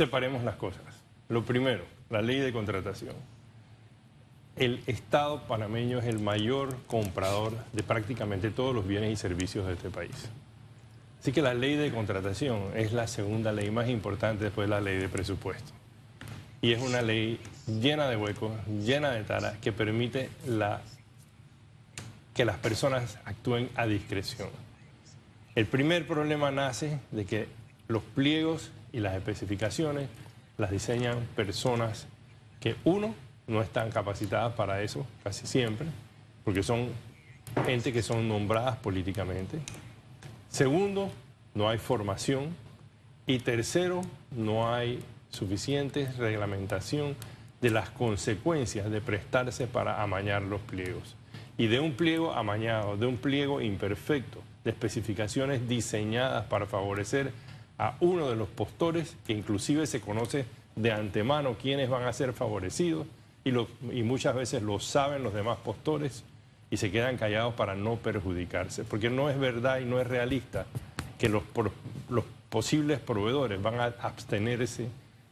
separemos 0.00 0.42
las 0.44 0.56
cosas. 0.56 0.82
Lo 1.28 1.44
primero, 1.44 1.84
la 2.08 2.22
ley 2.22 2.38
de 2.38 2.54
contratación. 2.54 3.14
El 4.56 4.82
Estado 4.86 5.42
panameño 5.42 5.98
es 5.98 6.06
el 6.06 6.18
mayor 6.18 6.74
comprador 6.86 7.52
de 7.74 7.82
prácticamente 7.82 8.50
todos 8.50 8.74
los 8.74 8.86
bienes 8.88 9.12
y 9.12 9.16
servicios 9.16 9.66
de 9.66 9.74
este 9.74 9.90
país. 9.90 10.30
Así 11.20 11.32
que 11.32 11.42
la 11.42 11.52
ley 11.52 11.76
de 11.76 11.90
contratación 11.90 12.70
es 12.74 12.94
la 12.94 13.06
segunda 13.08 13.52
ley 13.52 13.70
más 13.70 13.90
importante 13.90 14.44
después 14.44 14.70
de 14.70 14.74
la 14.74 14.80
ley 14.80 14.96
de 14.96 15.10
presupuesto. 15.10 15.70
Y 16.62 16.72
es 16.72 16.80
una 16.80 17.02
ley 17.02 17.38
llena 17.66 18.08
de 18.08 18.16
huecos, 18.16 18.52
llena 18.66 19.10
de 19.10 19.22
taras, 19.24 19.58
que 19.58 19.70
permite 19.70 20.30
que 22.32 22.44
las 22.46 22.56
personas 22.56 23.18
actúen 23.26 23.68
a 23.76 23.84
discreción. 23.84 24.48
El 25.54 25.66
primer 25.66 26.06
problema 26.06 26.50
nace 26.50 27.00
de 27.10 27.26
que 27.26 27.48
los 27.86 28.02
pliegos 28.02 28.70
y 28.92 29.00
las 29.00 29.14
especificaciones 29.14 30.08
las 30.58 30.70
diseñan 30.70 31.26
personas 31.34 32.06
que, 32.60 32.76
uno, 32.84 33.14
no 33.46 33.62
están 33.62 33.90
capacitadas 33.90 34.52
para 34.54 34.82
eso 34.82 35.06
casi 35.24 35.46
siempre, 35.46 35.86
porque 36.44 36.62
son 36.62 36.88
gente 37.64 37.92
que 37.92 38.02
son 38.02 38.28
nombradas 38.28 38.76
políticamente. 38.76 39.58
Segundo, 40.48 41.10
no 41.54 41.68
hay 41.68 41.78
formación. 41.78 42.54
Y 43.26 43.38
tercero, 43.38 44.02
no 44.30 44.74
hay 44.74 45.00
suficiente 45.30 46.10
reglamentación 46.18 47.16
de 47.60 47.70
las 47.70 47.90
consecuencias 47.90 48.90
de 48.90 49.00
prestarse 49.00 49.66
para 49.66 50.02
amañar 50.02 50.42
los 50.42 50.60
pliegos. 50.60 51.16
Y 51.56 51.66
de 51.66 51.78
un 51.78 51.92
pliego 51.92 52.32
amañado, 52.32 52.96
de 52.96 53.06
un 53.06 53.18
pliego 53.18 53.60
imperfecto, 53.60 54.42
de 54.64 54.70
especificaciones 54.70 55.68
diseñadas 55.68 56.46
para 56.46 56.66
favorecer 56.66 57.32
a 57.80 57.96
uno 58.00 58.28
de 58.28 58.36
los 58.36 58.48
postores, 58.48 59.16
que 59.26 59.32
inclusive 59.32 59.86
se 59.86 60.02
conoce 60.02 60.44
de 60.76 60.92
antemano 60.92 61.56
quiénes 61.60 61.88
van 61.88 62.04
a 62.04 62.12
ser 62.12 62.34
favorecidos, 62.34 63.06
y, 63.42 63.50
y 63.50 64.02
muchas 64.02 64.34
veces 64.34 64.62
lo 64.62 64.78
saben 64.80 65.22
los 65.22 65.32
demás 65.32 65.56
postores 65.64 66.24
y 66.70 66.76
se 66.76 66.90
quedan 66.90 67.16
callados 67.16 67.54
para 67.54 67.74
no 67.74 67.96
perjudicarse, 67.96 68.84
porque 68.84 69.08
no 69.08 69.30
es 69.30 69.38
verdad 69.38 69.80
y 69.80 69.86
no 69.86 69.98
es 69.98 70.06
realista 70.06 70.66
que 71.18 71.30
los, 71.30 71.42
los 72.10 72.24
posibles 72.50 73.00
proveedores 73.00 73.62
van 73.62 73.80
a 73.80 73.84
abstenerse 73.86 74.88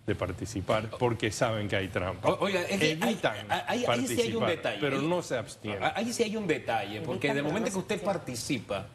de 0.06 0.14
participar 0.14 0.88
porque 0.98 1.30
saben 1.30 1.68
que 1.68 1.76
hay 1.76 1.88
trampa. 1.88 2.30
oiga, 2.40 2.62
es 2.62 2.80
que 2.80 2.92
Evitan 2.92 3.46
ahí, 3.50 3.84
sí 4.06 4.22
hay 4.22 4.34
un 4.34 4.46
detalle. 4.46 4.78
Pero 4.80 5.02
no 5.02 5.20
se 5.20 5.36
abstienen. 5.36 5.82
Ahí 5.94 6.14
sí 6.14 6.22
hay 6.22 6.34
un 6.34 6.46
detalle, 6.46 7.02
porque 7.02 7.34
de 7.34 7.42
momento 7.42 7.70
que 7.70 7.76
usted 7.76 8.02
participa, 8.02 8.86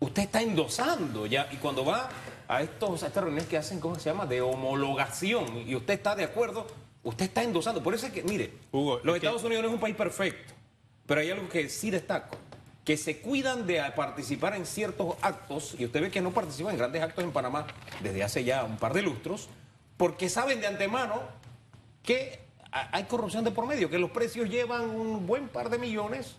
usted 0.00 0.22
está 0.22 0.40
endosando 0.40 1.26
ya, 1.26 1.46
y 1.52 1.56
cuando 1.56 1.84
va 1.84 2.08
a, 2.48 2.62
estos, 2.62 3.02
a 3.02 3.08
estas 3.08 3.24
reuniones 3.24 3.48
que 3.48 3.56
hacen, 3.56 3.80
¿cómo 3.80 3.96
se 3.96 4.10
llama? 4.10 4.26
De 4.26 4.40
homologación, 4.40 5.68
y 5.68 5.74
usted 5.74 5.94
está 5.94 6.14
de 6.14 6.24
acuerdo, 6.24 6.66
usted 7.02 7.26
está 7.26 7.42
endosando. 7.42 7.82
Por 7.82 7.94
eso 7.94 8.06
es 8.06 8.12
que, 8.12 8.22
mire, 8.22 8.52
los 8.72 9.16
Estados 9.16 9.42
Unidos 9.44 9.62
no 9.62 9.68
es 9.68 9.74
un 9.74 9.80
país 9.80 9.96
perfecto, 9.96 10.54
pero 11.06 11.20
hay 11.20 11.30
algo 11.30 11.48
que 11.48 11.68
sí 11.68 11.90
destaco 11.90 12.36
que 12.86 12.96
se 12.96 13.18
cuidan 13.18 13.66
de 13.66 13.82
participar 13.96 14.54
en 14.54 14.64
ciertos 14.64 15.16
actos, 15.20 15.74
y 15.76 15.84
usted 15.84 16.02
ve 16.02 16.10
que 16.12 16.20
no 16.20 16.30
participan 16.30 16.74
en 16.74 16.78
grandes 16.78 17.02
actos 17.02 17.24
en 17.24 17.32
Panamá 17.32 17.66
desde 18.00 18.22
hace 18.22 18.44
ya 18.44 18.62
un 18.62 18.76
par 18.76 18.94
de 18.94 19.02
lustros, 19.02 19.48
porque 19.96 20.28
saben 20.28 20.60
de 20.60 20.68
antemano 20.68 21.20
que 22.04 22.38
hay 22.70 23.02
corrupción 23.04 23.42
de 23.42 23.50
por 23.50 23.66
medio, 23.66 23.90
que 23.90 23.98
los 23.98 24.12
precios 24.12 24.48
llevan 24.48 24.88
un 24.88 25.26
buen 25.26 25.48
par 25.48 25.68
de 25.68 25.78
millones 25.78 26.36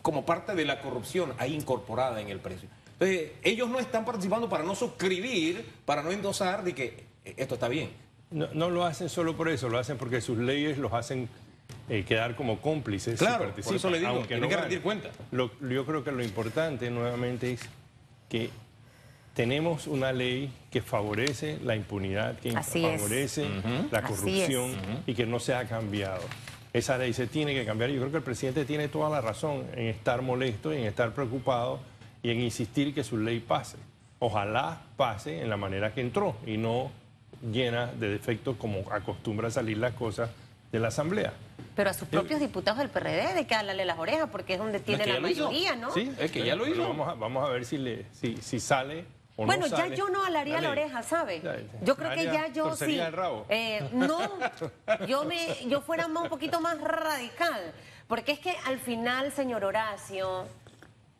como 0.00 0.24
parte 0.24 0.54
de 0.54 0.64
la 0.64 0.80
corrupción 0.80 1.34
ahí 1.36 1.54
incorporada 1.54 2.22
en 2.22 2.30
el 2.30 2.40
precio. 2.40 2.70
Entonces, 2.98 3.32
ellos 3.42 3.68
no 3.68 3.78
están 3.78 4.04
participando 4.04 4.48
para 4.48 4.64
no 4.64 4.74
suscribir, 4.74 5.64
para 5.84 6.02
no 6.02 6.10
endosar 6.10 6.64
de 6.64 6.74
que 6.74 7.04
esto 7.24 7.54
está 7.54 7.68
bien. 7.68 7.90
No, 8.30 8.70
lo 8.70 8.84
hacen 8.84 9.08
solo 9.08 9.36
por 9.36 9.48
eso, 9.48 9.68
lo 9.68 9.78
hacen 9.78 9.98
porque 9.98 10.20
sus 10.20 10.38
leyes 10.38 10.78
los 10.78 10.92
hacen 10.92 11.28
eh, 11.88 12.04
quedar 12.04 12.34
como 12.36 12.60
cómplices. 12.60 13.18
Claro, 13.18 13.52
por 13.54 13.76
eso 13.76 13.90
le 13.90 14.00
digo, 14.00 14.24
tienen 14.26 14.48
que 14.48 14.56
rendir 14.56 14.80
cuenta. 14.80 15.10
yo 15.30 15.86
creo 15.86 16.02
que 16.02 16.10
lo 16.10 16.24
importante 16.24 16.90
nuevamente 16.90 17.52
es 17.52 17.60
que 18.28 18.50
tenemos 19.34 19.86
una 19.86 20.12
ley 20.12 20.50
que 20.70 20.80
favorece 20.80 21.58
la 21.62 21.76
impunidad, 21.76 22.38
que 22.38 22.52
favorece 22.52 23.46
la 23.90 24.02
corrupción 24.02 24.72
y 25.06 25.14
que 25.14 25.26
no 25.26 25.38
se 25.38 25.54
ha 25.54 25.68
cambiado. 25.68 26.22
Esa 26.72 26.96
ley 26.96 27.12
se 27.12 27.26
tiene 27.26 27.54
que 27.54 27.66
cambiar. 27.66 27.90
Yo 27.90 28.00
creo 28.00 28.10
que 28.10 28.16
el 28.18 28.22
presidente 28.22 28.64
tiene 28.64 28.88
toda 28.88 29.10
la 29.10 29.20
razón 29.20 29.66
en 29.74 29.88
estar 29.88 30.22
molesto, 30.22 30.72
en 30.72 30.84
estar 30.84 31.12
preocupado 31.12 31.80
y 32.22 32.30
en 32.30 32.40
insistir 32.40 32.94
que 32.94 33.04
su 33.04 33.16
ley 33.16 33.40
pase. 33.40 33.76
Ojalá 34.18 34.80
pase 34.96 35.42
en 35.42 35.50
la 35.50 35.56
manera 35.56 35.92
que 35.92 36.00
entró 36.00 36.36
y 36.46 36.56
no 36.56 36.90
llena 37.52 37.86
de 37.86 38.08
defectos 38.08 38.56
como 38.56 38.90
acostumbra 38.90 39.50
salir 39.50 39.78
las 39.78 39.92
cosas 39.94 40.30
de 40.72 40.80
la 40.80 40.88
Asamblea. 40.88 41.32
Pero 41.74 41.90
a 41.90 41.92
sus 41.92 42.08
propios 42.08 42.40
diputados 42.40 42.78
del 42.78 42.88
PRD 42.88 43.34
de 43.34 43.46
que 43.46 43.54
hablarle 43.54 43.84
las 43.84 43.98
orejas 43.98 44.28
porque 44.30 44.54
es 44.54 44.58
donde 44.58 44.80
tiene 44.80 45.06
la 45.06 45.20
mayoría, 45.20 45.76
¿no? 45.76 45.92
Sí, 45.92 46.10
es 46.18 46.30
que 46.30 46.44
ya 46.44 46.56
lo 46.56 46.66
hizo. 46.66 46.88
Vamos 46.88 47.08
a, 47.08 47.14
vamos 47.14 47.46
a 47.46 47.52
ver 47.52 47.66
si, 47.66 47.76
le, 47.76 48.06
si, 48.12 48.38
si 48.38 48.58
sale 48.58 49.04
bueno, 49.44 49.66
ya 49.66 49.88
yo 49.88 50.08
no 50.08 50.24
alaría 50.24 50.60
la, 50.60 50.70
oreja, 50.70 51.02
¿sabe? 51.02 51.42
Yo 51.82 51.96
creo 51.96 52.10
que 52.12 52.24
ya 52.24 52.48
yo 52.48 52.74
sí. 52.74 52.98
Eh, 53.50 53.86
no, 53.92 54.18
yo, 55.06 55.24
me, 55.24 55.68
yo 55.68 55.82
fuera 55.82 56.06
un 56.06 56.28
poquito 56.28 56.60
más 56.60 56.80
radical, 56.80 57.74
porque 58.08 58.32
es 58.32 58.38
que 58.38 58.54
al 58.64 58.78
final, 58.78 59.32
señor 59.32 59.64
Horacio, 59.64 60.46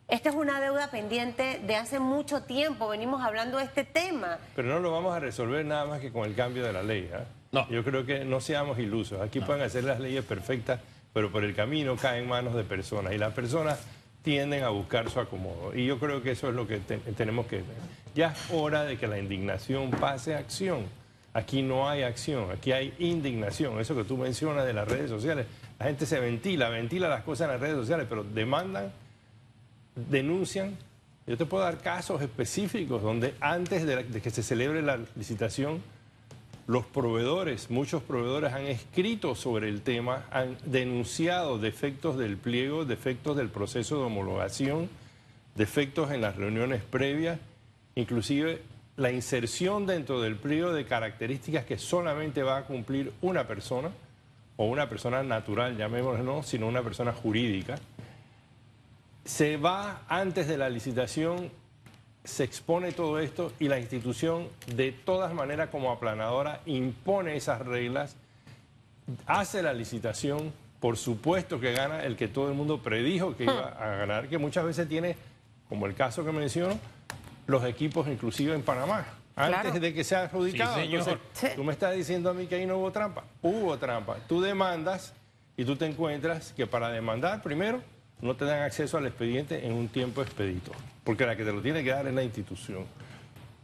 esta 0.09 0.29
es 0.29 0.35
una 0.35 0.61
deuda 0.61 0.91
pendiente 0.91 1.61
de 1.67 1.77
hace 1.77 1.99
mucho 1.99 2.43
tiempo, 2.43 2.89
venimos 2.89 3.23
hablando 3.23 3.59
de 3.59 3.65
este 3.65 3.85
tema. 3.85 4.39
Pero 4.55 4.69
no 4.69 4.81
lo 4.81 4.93
vamos 4.93 5.15
a 5.15 5.21
resolver 5.21 5.65
nada 5.65 5.87
más 5.87 6.01
que 6.01 6.13
con 6.13 6.25
el 6.25 6.35
cambio 6.35 6.65
de 6.65 6.73
la 6.73 6.83
ley. 6.83 7.11
¿eh? 7.13 7.25
No. 7.53 7.69
Yo 7.69 7.83
creo 7.83 8.07
que 8.07 8.25
no 8.25 8.41
seamos 8.41 8.79
ilusos. 8.79 9.21
Aquí 9.21 9.41
pueden 9.41 9.63
hacer 9.63 9.85
las 9.85 9.99
leyes 9.99 10.25
perfectas, 10.25 10.81
pero 11.13 11.33
por 11.33 11.45
el 11.45 11.55
camino 11.55 11.97
caen 11.97 12.29
manos 12.29 12.55
de 12.55 12.63
personas. 12.63 13.13
Y 13.15 13.19
las 13.19 13.33
personas 13.33 13.81
tienden 14.23 14.65
a 14.65 14.69
buscar 14.69 15.11
su 15.11 15.21
acomodo. 15.21 15.75
Y 15.75 15.87
yo 15.87 15.99
creo 15.99 16.23
que 16.23 16.33
eso 16.33 16.49
es 16.49 16.55
lo 16.55 16.67
que 16.67 16.79
tenemos 16.79 17.47
que... 17.47 17.63
Ya 18.15 18.29
es 18.29 18.51
hora 18.53 18.85
de 18.85 18.99
que 18.99 19.07
la 19.07 19.19
indignación 19.19 19.91
pase 19.91 20.35
a 20.35 20.39
acción. 20.39 20.87
Aquí 21.33 21.63
no 21.63 21.89
hay 21.89 22.03
acción, 22.03 22.51
aquí 22.51 22.73
hay 22.73 22.95
indignación. 22.99 23.79
Eso 23.79 23.95
que 23.95 24.05
tú 24.05 24.17
mencionas 24.17 24.65
de 24.65 24.73
las 24.73 24.89
redes 24.89 25.11
sociales. 25.11 25.47
La 25.79 25.87
gente 25.87 26.07
se 26.07 26.19
ventila, 26.19 26.71
ventila 26.71 27.09
las 27.09 27.25
cosas 27.25 27.47
en 27.47 27.53
las 27.53 27.61
redes 27.61 27.77
sociales, 27.77 28.07
pero 28.09 28.25
demandan, 28.25 28.91
denuncian. 29.97 30.77
Yo 31.27 31.37
te 31.37 31.45
puedo 31.45 31.65
dar 31.65 31.79
casos 31.79 32.23
específicos 32.23 33.03
donde 33.03 33.35
antes 33.41 33.85
de 33.85 34.21
que 34.21 34.31
se 34.31 34.43
celebre 34.43 34.83
la 34.83 34.99
licitación 35.17 35.83
los 36.67 36.85
proveedores, 36.85 37.71
muchos 37.71 38.03
proveedores 38.03 38.53
han 38.53 38.67
escrito 38.67 39.37
sobre 39.37 39.69
el 39.69 39.83
tema, 39.83 40.27
han 40.33 40.57
denunciado 40.65 41.59
defectos 41.59 42.19
del 42.19 42.37
pliego, 42.37 42.85
defectos 42.85 43.37
del 43.37 43.51
proceso 43.51 43.99
de 43.99 44.05
homologación, 44.05 44.89
defectos 45.55 46.11
en 46.11 46.21
las 46.21 46.35
reuniones 46.35 46.83
previas, 46.83 47.39
inclusive 47.95 48.63
la 48.97 49.13
inserción 49.13 49.87
dentro 49.87 50.21
del 50.21 50.35
pliego 50.35 50.73
de 50.73 50.87
características 50.87 51.65
que 51.65 51.79
solamente 51.79 52.43
va 52.43 52.59
a 52.59 52.65
cumplir 52.65 53.13
una 53.23 53.47
persona, 53.47 53.91
o 54.57 54.65
una 54.65 54.89
persona 54.89 55.23
natural, 55.23 55.77
llamémoslo, 55.77 56.25
no, 56.25 56.43
sino 56.43 56.67
una 56.67 56.83
persona 56.83 57.13
jurídica. 57.13 57.77
Se 59.27 59.59
va 59.59 60.01
antes 60.09 60.49
de 60.49 60.57
la 60.57 60.71
licitación 60.71 61.51
se 62.27 62.43
expone 62.43 62.91
todo 62.93 63.21
esto 63.21 63.53
y 63.61 63.69
la 63.69 63.79
institución 63.79 64.49
de 64.75 64.91
todas 64.91 65.33
maneras 65.33 65.69
como 65.71 65.93
aplanadora 65.93 66.61
impone 66.67 67.37
esas 67.37 67.61
reglas, 67.61 68.17
hace 69.27 69.63
la 69.63 69.73
licitación, 69.73 70.53
por 70.81 70.97
supuesto 70.97 71.61
que 71.61 71.73
gana 71.73 72.03
el 72.03 72.17
que 72.17 72.27
todo 72.27 72.49
el 72.49 72.55
mundo 72.55 72.83
predijo 72.83 73.37
que 73.37 73.45
iba 73.45 73.69
a 73.69 73.97
ganar, 73.97 74.29
que 74.29 74.39
muchas 74.39 74.65
veces 74.65 74.89
tiene, 74.89 75.17
como 75.69 75.87
el 75.87 75.95
caso 75.95 76.25
que 76.25 76.33
menciono, 76.33 76.77
los 77.47 77.65
equipos 77.65 78.09
inclusive 78.09 78.55
en 78.55 78.63
Panamá. 78.63 79.07
Antes 79.37 79.81
de 79.81 79.95
que 79.95 80.03
sea 80.03 80.23
adjudicado. 80.23 80.79
tú 81.55 81.63
me 81.63 81.73
estás 81.73 81.95
diciendo 81.95 82.31
a 82.31 82.35
mí 82.35 82.47
que 82.47 82.57
ahí 82.57 82.67
no 82.67 82.79
hubo 82.79 82.91
trampa. 82.91 83.23
Hubo 83.43 83.77
trampa. 83.77 84.17
Tú 84.27 84.41
demandas 84.41 85.13
y 85.57 85.65
tú 85.65 85.77
te 85.77 85.87
encuentras 85.87 86.53
que 86.53 86.67
para 86.67 86.89
demandar, 86.89 87.43
primero, 87.43 87.83
no 88.21 88.37
te 88.37 88.45
dan 88.45 88.63
acceso 88.63 88.99
al 88.99 89.07
expediente 89.07 89.67
en 89.67 89.73
un 89.73 89.89
tiempo 89.89 90.23
expedito, 90.23 90.73
porque 91.05 91.27
la 91.27 91.37
que 91.37 91.45
te 91.45 91.53
lo 91.53 91.61
tiene 91.61 91.85
que 91.85 91.91
dar 91.91 92.07
es 92.07 92.15
la 92.15 92.23
institución. 92.23 92.85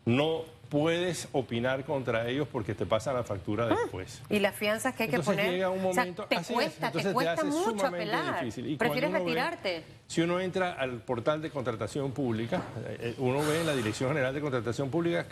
No 0.05 0.45
puedes 0.73 1.29
opinar 1.33 1.85
contra 1.85 2.27
ellos 2.29 2.49
porque 2.51 2.75
te 2.75 2.87
pasan 2.87 3.15
la 3.15 3.25
factura 3.25 3.67
ah, 3.67 3.77
después. 3.79 4.23
Y 4.31 4.39
las 4.39 4.55
fianzas 4.55 4.95
que 4.95 5.03
hay 5.03 5.09
que 5.11 5.21
poner. 5.21 5.51
Llega 5.51 5.69
un 5.69 5.83
momento, 5.83 6.25
te 6.25 6.37
cuesta, 6.43 6.91
te 6.91 7.13
cuesta 7.13 7.45
mucho 7.45 7.87
apelar. 7.87 8.43
Prefieres 8.79 9.13
retirarte. 9.13 9.85
si 10.07 10.23
uno 10.23 10.41
entra 10.41 10.73
al 10.73 11.03
portal 11.03 11.43
de 11.43 11.51
contratación 11.51 12.13
pública, 12.13 12.63
eh, 12.87 12.97
eh, 13.01 13.15
uno 13.19 13.41
ve 13.47 13.61
en 13.61 13.67
la 13.67 13.75
Dirección 13.75 14.09
General 14.09 14.33
de 14.33 14.41
Contratación 14.41 14.91
Pública 14.91 15.27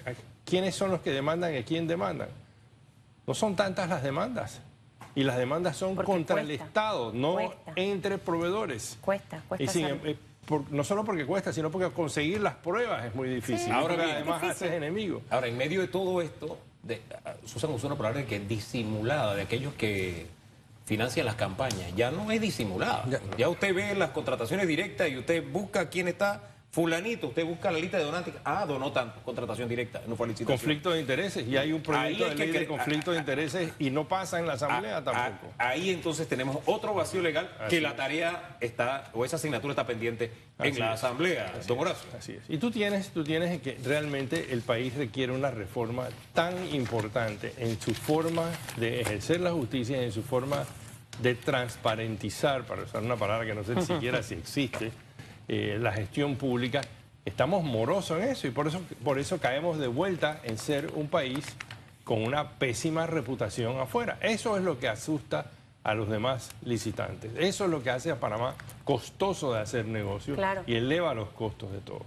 quiénes 0.44 0.74
son 0.74 0.90
los 0.90 1.00
que 1.00 1.10
demandan 1.10 1.54
y 1.54 1.56
a 1.56 1.64
quién 1.64 1.86
demandan. 1.86 2.28
No 3.26 3.32
son 3.32 3.56
tantas 3.56 3.88
las 3.88 4.02
demandas. 4.02 4.60
Y 5.14 5.24
las 5.24 5.36
demandas 5.36 5.76
son 5.76 5.96
contra 5.96 6.40
el 6.40 6.50
Estado, 6.50 7.12
no 7.12 7.38
entre 7.76 8.18
proveedores. 8.18 8.98
Cuesta, 9.00 9.42
cuesta. 9.48 9.78
Y 9.78 9.82
eh, 9.84 10.16
no 10.70 10.84
solo 10.84 11.04
porque 11.04 11.26
cuesta, 11.26 11.52
sino 11.52 11.70
porque 11.70 11.90
conseguir 11.90 12.40
las 12.40 12.54
pruebas 12.56 13.06
es 13.06 13.14
muy 13.14 13.28
difícil. 13.28 13.72
ahora 13.72 13.94
además 13.94 14.42
haces 14.42 14.72
enemigo. 14.72 15.22
Ahora, 15.30 15.46
en 15.46 15.56
medio 15.56 15.80
de 15.80 15.88
todo 15.88 16.20
esto, 16.20 16.58
de, 16.82 17.02
Susan 17.44 17.70
usó 17.70 17.86
una 17.86 17.96
palabra 17.96 18.24
que 18.24 18.36
es 18.36 18.48
disimulada, 18.48 19.34
de 19.34 19.42
aquellos 19.42 19.74
que 19.74 20.26
financian 20.86 21.26
las 21.26 21.36
campañas. 21.36 21.94
Ya 21.94 22.10
no 22.10 22.30
es 22.32 22.40
disimulada. 22.40 23.04
Ya, 23.36 23.48
usted 23.48 23.74
ve 23.74 23.94
las 23.94 24.10
contrataciones 24.10 24.66
directas 24.66 25.08
y 25.08 25.18
usted 25.18 25.44
busca 25.50 25.88
quién 25.88 26.08
está 26.08 26.42
Fulanito, 26.70 27.26
usted 27.28 27.44
busca 27.44 27.68
la 27.72 27.80
lista 27.80 27.98
de 27.98 28.04
donantes. 28.04 28.32
Ah, 28.44 28.64
donó 28.64 28.92
tanto, 28.92 29.20
contratación 29.24 29.68
directa, 29.68 30.02
no 30.06 30.14
fue 30.14 30.28
licitación. 30.28 30.56
Conflicto 30.56 30.92
de 30.92 31.00
intereses, 31.00 31.46
y 31.46 31.56
hay 31.56 31.72
un 31.72 31.82
proyecto 31.82 32.28
de 32.28 32.34
ley 32.36 32.50
de 32.52 32.66
conflicto 32.66 33.10
de 33.10 33.18
intereses 33.18 33.72
y 33.80 33.90
no 33.90 34.06
pasa 34.06 34.38
en 34.38 34.46
la 34.46 34.52
Asamblea 34.52 35.02
tampoco. 35.02 35.52
ahí 35.58 35.90
entonces 35.90 36.28
tenemos 36.28 36.58
otro 36.66 36.94
vacío 36.94 37.22
legal 37.22 37.50
que 37.68 37.80
la 37.80 37.96
tarea 37.96 38.56
está, 38.60 39.10
o 39.14 39.24
esa 39.24 39.34
asignatura 39.34 39.72
está 39.72 39.84
pendiente 39.84 40.30
en 40.60 40.78
la 40.78 40.92
Asamblea, 40.92 41.52
don 41.66 41.80
Horacio. 41.80 42.08
Así 42.16 42.32
es. 42.32 42.42
Y 42.48 42.58
tú 42.58 42.70
tienes, 42.70 43.08
tú 43.08 43.24
tienes 43.24 43.60
que 43.60 43.76
realmente 43.84 44.52
el 44.52 44.62
país 44.62 44.94
requiere 44.94 45.32
una 45.32 45.50
reforma 45.50 46.06
tan 46.34 46.72
importante 46.72 47.52
en 47.58 47.80
su 47.80 47.94
forma 47.94 48.48
de 48.76 49.00
ejercer 49.00 49.40
la 49.40 49.50
justicia, 49.50 50.00
en 50.00 50.12
su 50.12 50.22
forma 50.22 50.64
de 51.20 51.34
transparentizar, 51.34 52.64
para 52.64 52.84
usar 52.84 53.02
una 53.02 53.16
palabra 53.16 53.44
que 53.44 53.54
no 53.54 53.64
sé 53.64 53.80
siquiera 53.82 54.22
si 54.22 54.34
existe 54.36 54.92
eh, 55.52 55.78
la 55.80 55.90
gestión 55.90 56.36
pública. 56.36 56.80
Estamos 57.24 57.64
morosos 57.64 58.22
en 58.22 58.28
eso 58.28 58.46
y 58.46 58.52
por 58.52 58.68
eso, 58.68 58.80
por 59.02 59.18
eso 59.18 59.40
caemos 59.40 59.80
de 59.80 59.88
vuelta 59.88 60.40
en 60.44 60.56
ser 60.58 60.92
un 60.94 61.08
país 61.08 61.44
con 62.04 62.22
una 62.22 62.50
pésima 62.50 63.08
reputación 63.08 63.80
afuera. 63.80 64.16
Eso 64.20 64.56
es 64.56 64.62
lo 64.62 64.78
que 64.78 64.86
asusta 64.86 65.46
a 65.82 65.94
los 65.94 66.08
demás 66.08 66.52
licitantes. 66.64 67.32
Eso 67.36 67.64
es 67.64 67.70
lo 67.70 67.82
que 67.82 67.90
hace 67.90 68.12
a 68.12 68.20
Panamá 68.20 68.54
costoso 68.84 69.52
de 69.52 69.58
hacer 69.58 69.86
negocios 69.86 70.38
y 70.68 70.76
eleva 70.76 71.14
los 71.14 71.30
costos 71.30 71.72
de 71.72 71.78
todo. 71.78 72.02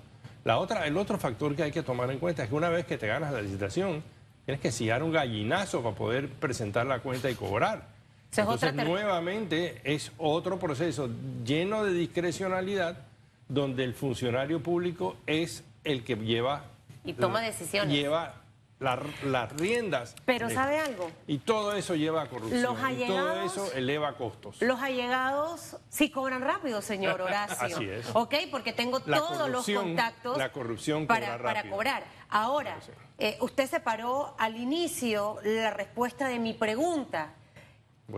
La 0.45 0.57
otra, 0.57 0.87
el 0.87 0.95
otro 0.95 1.17
factor 1.17 1.53
que 1.53 1.63
hay 1.63 1.71
que 1.71 1.83
tomar 1.83 2.09
en 2.11 2.19
cuenta 2.19 2.43
es 2.43 2.49
que 2.49 2.55
una 2.55 2.69
vez 2.69 2.85
que 2.85 2.97
te 2.97 3.07
ganas 3.07 3.33
la 3.33 3.41
licitación, 3.41 4.03
tienes 4.45 4.61
que 4.61 4.71
sillar 4.71 5.03
un 5.03 5.11
gallinazo 5.11 5.83
para 5.83 5.93
poder 5.93 6.29
presentar 6.29 6.85
la 6.85 6.99
cuenta 6.99 7.29
y 7.29 7.35
cobrar. 7.35 7.89
Entonces, 8.37 8.73
nuevamente 8.73 9.81
es 9.83 10.13
otro 10.17 10.59
proceso 10.59 11.09
lleno 11.43 11.83
de 11.83 11.91
discrecionalidad 11.91 13.11
donde 13.47 13.83
el 13.83 13.93
funcionario 13.93 14.61
público 14.61 15.15
es 15.27 15.63
el 15.83 16.03
que 16.03 16.15
lleva... 16.15 16.65
Y 17.03 17.13
toma 17.13 17.41
decisiones. 17.41 17.93
Lleva 17.93 18.43
las 18.83 19.51
riendas. 19.53 20.15
Pero 20.25 20.49
¿sabe 20.49 20.79
algo? 20.79 21.09
Y 21.27 21.39
todo 21.39 21.73
eso 21.73 21.95
lleva 21.95 22.23
a 22.23 22.29
corrupción. 22.29 22.61
Los 22.61 22.79
allegados, 22.79 23.09
y 23.09 23.55
todo 23.55 23.65
eso 23.65 23.73
eleva 23.73 24.17
costos. 24.17 24.61
Los 24.61 24.81
allegados 24.81 25.77
sí 25.89 26.09
cobran 26.09 26.41
rápido, 26.41 26.81
señor 26.81 27.21
Horacio. 27.21 27.57
Así 27.77 27.89
es. 27.89 28.07
¿Ok? 28.13 28.35
Porque 28.51 28.73
tengo 28.73 28.99
todos 28.99 29.49
los 29.49 29.65
contactos 29.65 30.37
la 30.37 30.51
corrupción 30.51 31.07
para, 31.07 31.41
para 31.41 31.69
cobrar. 31.69 32.03
Ahora, 32.29 32.77
eh, 33.17 33.37
usted 33.41 33.69
separó 33.69 34.35
al 34.37 34.57
inicio 34.57 35.37
la 35.43 35.71
respuesta 35.71 36.27
de 36.27 36.39
mi 36.39 36.53
pregunta. 36.53 37.33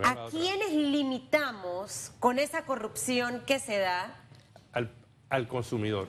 ¿A 0.04 0.28
quiénes 0.32 0.74
limitamos 0.74 2.12
con 2.20 2.40
esa 2.40 2.66
corrupción 2.66 3.44
que 3.46 3.60
se 3.60 3.78
da? 3.78 4.25
Al 5.36 5.48
consumidor. 5.48 6.08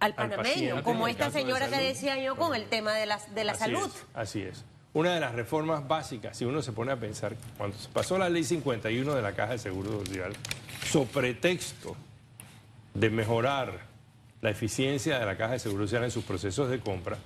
Al 0.00 0.14
panameño, 0.14 0.82
como 0.82 1.08
esta 1.08 1.30
señora 1.30 1.68
que 1.68 1.78
decía 1.78 2.22
yo 2.22 2.36
con 2.36 2.54
el 2.54 2.66
tema 2.66 2.92
de 2.92 3.06
la, 3.06 3.18
de 3.34 3.44
la 3.44 3.54
salud. 3.54 3.90
así 4.14 4.42
es. 4.42 4.64
Una 4.92 5.14
de 5.14 5.20
las 5.20 5.34
reformas 5.34 5.86
básicas, 5.86 6.36
si 6.36 6.44
uno 6.44 6.62
se 6.62 6.72
pone 6.72 6.92
a 6.92 6.96
pensar, 6.96 7.36
cuando 7.58 7.76
se 7.76 7.88
pasó 7.88 8.16
la 8.18 8.28
ley 8.28 8.44
51 8.44 9.14
de 9.14 9.22
la 9.22 9.32
Caja 9.32 9.52
de 9.52 9.58
Seguro 9.58 10.00
Social, 10.00 10.32
sobre 10.86 11.10
pretexto 11.10 11.96
de 12.94 13.10
mejorar 13.10 13.80
la 14.40 14.50
eficiencia 14.50 15.18
de 15.18 15.26
la 15.26 15.36
Caja 15.36 15.52
de 15.52 15.58
Seguro 15.58 15.84
Social 15.84 16.04
en 16.04 16.10
sus 16.10 16.24
procesos 16.24 16.70
de 16.70 16.80
compra, 16.80 17.18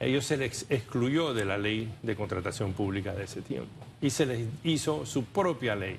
ellos 0.00 0.24
se 0.24 0.36
les 0.36 0.66
excluyó 0.70 1.34
de 1.34 1.44
la 1.44 1.58
ley 1.58 1.92
de 2.02 2.16
contratación 2.16 2.72
pública 2.72 3.12
de 3.12 3.24
ese 3.24 3.42
tiempo 3.42 3.72
y 4.00 4.10
se 4.10 4.26
les 4.26 4.46
hizo 4.64 5.04
su 5.04 5.24
propia 5.24 5.74
ley 5.74 5.98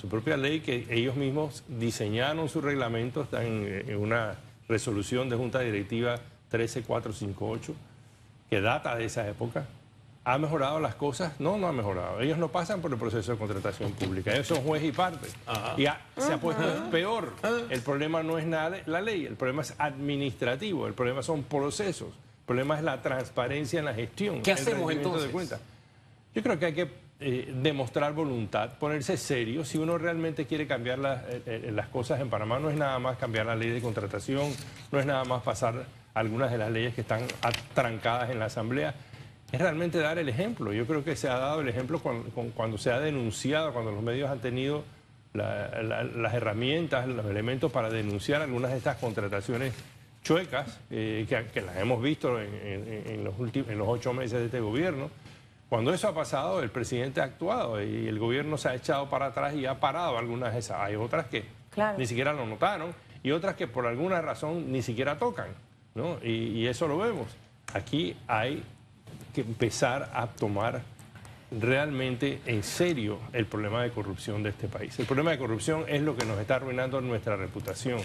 su 0.00 0.08
propia 0.08 0.36
ley 0.36 0.60
que 0.60 0.86
ellos 0.90 1.16
mismos 1.16 1.64
diseñaron 1.68 2.48
su 2.48 2.60
reglamento, 2.60 3.22
está 3.22 3.44
en, 3.44 3.96
una 3.96 4.36
resolución 4.68 5.28
de 5.28 5.36
Junta 5.36 5.60
Directiva 5.60 6.20
13458, 6.50 7.74
que 8.48 8.60
data 8.60 8.94
de 8.94 9.04
esa 9.04 9.28
época. 9.28 9.66
¿Ha 10.24 10.36
mejorado 10.36 10.78
las 10.78 10.94
cosas? 10.94 11.40
No, 11.40 11.56
no 11.56 11.68
ha 11.68 11.72
mejorado. 11.72 12.20
Ellos 12.20 12.36
no 12.36 12.48
pasan 12.48 12.82
por 12.82 12.92
el 12.92 12.98
proceso 12.98 13.32
de 13.32 13.38
contratación 13.38 13.92
pública. 13.92 14.34
Ellos 14.34 14.46
son 14.46 14.58
juez 14.58 14.84
y 14.84 14.92
parte. 14.92 15.26
Y 15.78 15.84
se 16.20 16.32
ha 16.32 16.38
puesto 16.38 16.62
peor. 16.90 17.32
El 17.70 17.80
problema 17.80 18.22
no 18.22 18.38
es 18.38 18.44
nada 18.44 18.78
la 18.86 19.00
ley, 19.00 19.24
el 19.24 19.36
problema 19.36 19.62
es 19.62 19.74
administrativo, 19.78 20.86
el 20.86 20.92
problema 20.92 21.22
son 21.22 21.44
procesos, 21.44 22.08
el 22.08 22.44
problema 22.46 22.76
es 22.76 22.84
la 22.84 23.00
transparencia 23.00 23.78
en 23.78 23.86
la 23.86 23.94
gestión. 23.94 24.42
¿Qué 24.42 24.52
hacemos 24.52 24.92
entonces? 24.92 25.28
De 25.28 25.30
cuenta. 25.30 25.60
Yo 26.34 26.42
creo 26.42 26.58
que 26.58 26.66
hay 26.66 26.74
que 26.74 27.07
eh, 27.20 27.52
demostrar 27.52 28.12
voluntad, 28.12 28.78
ponerse 28.78 29.16
serio. 29.16 29.64
Si 29.64 29.76
uno 29.76 29.98
realmente 29.98 30.46
quiere 30.46 30.68
cambiar 30.68 31.00
eh, 31.28 31.42
eh, 31.46 31.70
las 31.72 31.88
cosas 31.88 32.20
en 32.20 32.30
Panamá, 32.30 32.60
no 32.60 32.70
es 32.70 32.76
nada 32.76 32.96
más 33.00 33.18
cambiar 33.18 33.46
la 33.46 33.56
ley 33.56 33.70
de 33.70 33.80
contratación, 33.80 34.52
no 34.92 35.00
es 35.00 35.04
nada 35.04 35.24
más 35.24 35.42
pasar 35.42 35.84
algunas 36.14 36.52
de 36.52 36.58
las 36.58 36.70
leyes 36.70 36.94
que 36.94 37.00
están 37.00 37.22
atrancadas 37.42 38.30
en 38.30 38.38
la 38.38 38.44
Asamblea, 38.44 38.94
es 39.50 39.60
realmente 39.60 39.98
dar 39.98 40.18
el 40.18 40.28
ejemplo. 40.28 40.72
Yo 40.72 40.86
creo 40.86 41.02
que 41.02 41.16
se 41.16 41.28
ha 41.28 41.36
dado 41.38 41.60
el 41.60 41.68
ejemplo 41.68 42.00
cuando, 42.54 42.78
se 42.78 42.92
ha 42.92 43.00
denunciado, 43.00 43.72
cuando 43.72 43.90
los 43.90 44.02
medios 44.02 44.30
han 44.30 44.38
tenido 44.38 44.84
las 45.32 46.34
herramientas, 46.34 47.08
los 47.08 47.26
elementos 47.26 47.72
para 47.72 47.90
denunciar 47.90 48.42
algunas 48.42 48.70
de 48.70 48.76
estas 48.76 48.96
contrataciones 48.98 49.74
chuecas, 50.22 50.78
que, 50.88 51.62
las 51.66 51.76
hemos 51.78 52.00
visto 52.00 52.40
en, 52.40 53.24
los 53.24 53.36
últimos, 53.40 53.70
en 53.70 53.78
los 53.78 53.88
ocho 53.88 54.12
meses 54.12 54.38
de 54.38 54.44
este 54.44 54.60
gobierno. 54.60 55.10
Cuando 55.68 55.92
eso 55.92 56.08
ha 56.08 56.14
pasado, 56.14 56.62
el 56.62 56.70
presidente 56.70 57.20
ha 57.20 57.24
actuado 57.24 57.82
y 57.82 58.08
el 58.08 58.18
gobierno 58.18 58.56
se 58.56 58.70
ha 58.70 58.74
echado 58.74 59.10
para 59.10 59.26
atrás 59.26 59.54
y 59.54 59.66
ha 59.66 59.78
parado 59.78 60.16
algunas 60.16 60.54
de 60.54 60.60
esas. 60.60 60.80
Hay 60.80 60.96
otras 60.96 61.26
que 61.26 61.44
ni 61.98 62.06
siquiera 62.06 62.32
lo 62.32 62.46
notaron 62.46 62.94
y 63.22 63.32
otras 63.32 63.54
que 63.54 63.66
por 63.66 63.86
alguna 63.86 64.22
razón 64.22 64.72
ni 64.72 64.82
siquiera 64.82 65.18
tocan. 65.18 65.48
¿no? 65.94 66.18
Y, 66.22 66.66
eso 66.66 66.88
lo 66.88 66.98
vemos. 66.98 67.26
Aquí 67.74 68.16
hay 68.26 68.62
que 69.34 69.42
empezar 69.42 70.10
a 70.14 70.26
tomar 70.28 70.82
realmente 71.50 72.40
en 72.46 72.62
serio 72.62 73.18
el 73.32 73.46
problema 73.46 73.82
de 73.82 73.90
corrupción 73.90 74.42
de 74.42 74.50
este 74.50 74.68
país. 74.68 74.98
El 74.98 75.06
problema 75.06 75.32
de 75.32 75.38
corrupción 75.38 75.84
es 75.88 76.00
lo 76.00 76.16
que 76.16 76.24
nos 76.24 76.38
está 76.38 76.56
arruinando 76.56 77.00
nuestra 77.00 77.36
reputación 77.36 78.00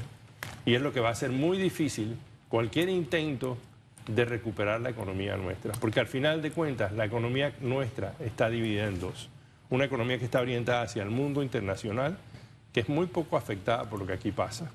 y 0.65 0.75
es 0.75 0.81
lo 0.81 0.91
que 0.91 0.99
va 0.99 1.09
a 1.09 1.15
ser 1.15 1.31
muy 1.31 1.57
difícil 1.57 2.17
cualquier 2.49 2.89
intento 2.89 3.57
de 4.07 4.25
recuperar 4.25 4.81
la 4.81 4.89
economía 4.89 5.37
nuestra. 5.37 5.73
Porque 5.73 5.99
al 5.99 6.07
final 6.07 6.41
de 6.41 6.51
cuentas, 6.51 6.91
la 6.93 7.05
economía 7.05 7.53
nuestra 7.61 8.13
está 8.19 8.49
dividida 8.49 8.85
en 8.85 8.99
dos. 8.99 9.29
Una 9.69 9.85
economía 9.85 10.19
que 10.19 10.25
está 10.25 10.41
orientada 10.41 10.83
hacia 10.83 11.03
el 11.03 11.09
mundo 11.09 11.41
internacional, 11.41 12.17
que 12.73 12.81
es 12.81 12.89
muy 12.89 13.07
poco 13.07 13.37
afectada 13.37 13.89
por 13.89 13.99
lo 13.99 14.05
que 14.05 14.13
aquí 14.13 14.31
pasa. 14.31 14.71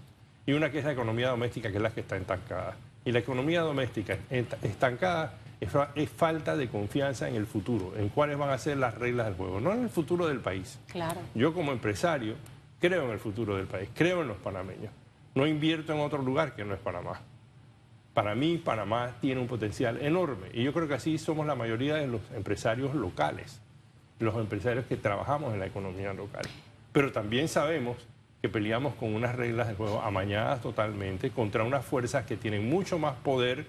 Y 0.46 0.52
una 0.52 0.70
que 0.70 0.78
es 0.78 0.84
la 0.84 0.92
economía 0.92 1.28
doméstica, 1.28 1.70
que 1.70 1.76
es 1.76 1.82
la 1.82 1.90
que 1.90 2.00
está 2.00 2.16
estancada. 2.16 2.76
Y 3.04 3.12
la 3.12 3.18
economía 3.18 3.60
doméstica 3.60 4.16
estancada 4.30 5.34
es, 5.60 5.70
es, 5.94 6.08
falta 6.08 6.56
de 6.56 6.68
confianza 6.68 7.28
en 7.28 7.36
el 7.36 7.46
futuro, 7.46 7.94
en 7.96 8.08
cuáles 8.08 8.38
van 8.38 8.50
a 8.50 8.58
ser 8.58 8.76
las 8.78 8.94
reglas 8.94 9.26
del 9.26 9.34
juego, 9.34 9.60
no 9.60 9.72
en 9.72 9.82
el 9.82 9.90
futuro 9.90 10.26
del 10.26 10.40
país. 10.40 10.78
Claro. 10.88 11.20
Yo 11.34 11.52
como 11.52 11.72
empresario 11.72 12.34
creo 12.80 13.04
en 13.04 13.10
el 13.10 13.18
futuro 13.18 13.56
del 13.56 13.66
país, 13.66 13.88
creo 13.94 14.22
en 14.22 14.28
los 14.28 14.36
panameños. 14.38 14.92
No 15.34 15.46
invierto 15.46 15.92
en 15.92 16.00
otro 16.00 16.22
lugar 16.22 16.54
que 16.54 16.64
no 16.64 16.74
es 16.74 16.80
Panamá. 16.80 17.20
Para 18.18 18.34
mí, 18.34 18.58
Panamá 18.58 19.14
tiene 19.20 19.40
un 19.40 19.46
potencial 19.46 20.02
enorme 20.02 20.48
y 20.52 20.64
yo 20.64 20.72
creo 20.72 20.88
que 20.88 20.94
así 20.94 21.18
somos 21.18 21.46
la 21.46 21.54
mayoría 21.54 21.94
de 21.94 22.08
los 22.08 22.20
empresarios 22.34 22.92
locales, 22.92 23.60
los 24.18 24.34
empresarios 24.34 24.86
que 24.86 24.96
trabajamos 24.96 25.54
en 25.54 25.60
la 25.60 25.66
economía 25.66 26.12
local. 26.12 26.42
Pero 26.90 27.12
también 27.12 27.46
sabemos 27.46 27.96
que 28.42 28.48
peleamos 28.48 28.96
con 28.96 29.14
unas 29.14 29.36
reglas 29.36 29.68
de 29.68 29.74
juego 29.74 30.00
amañadas 30.00 30.60
totalmente 30.62 31.30
contra 31.30 31.62
unas 31.62 31.84
fuerzas 31.84 32.26
que 32.26 32.36
tienen 32.36 32.68
mucho 32.68 32.98
más 32.98 33.14
poder 33.14 33.66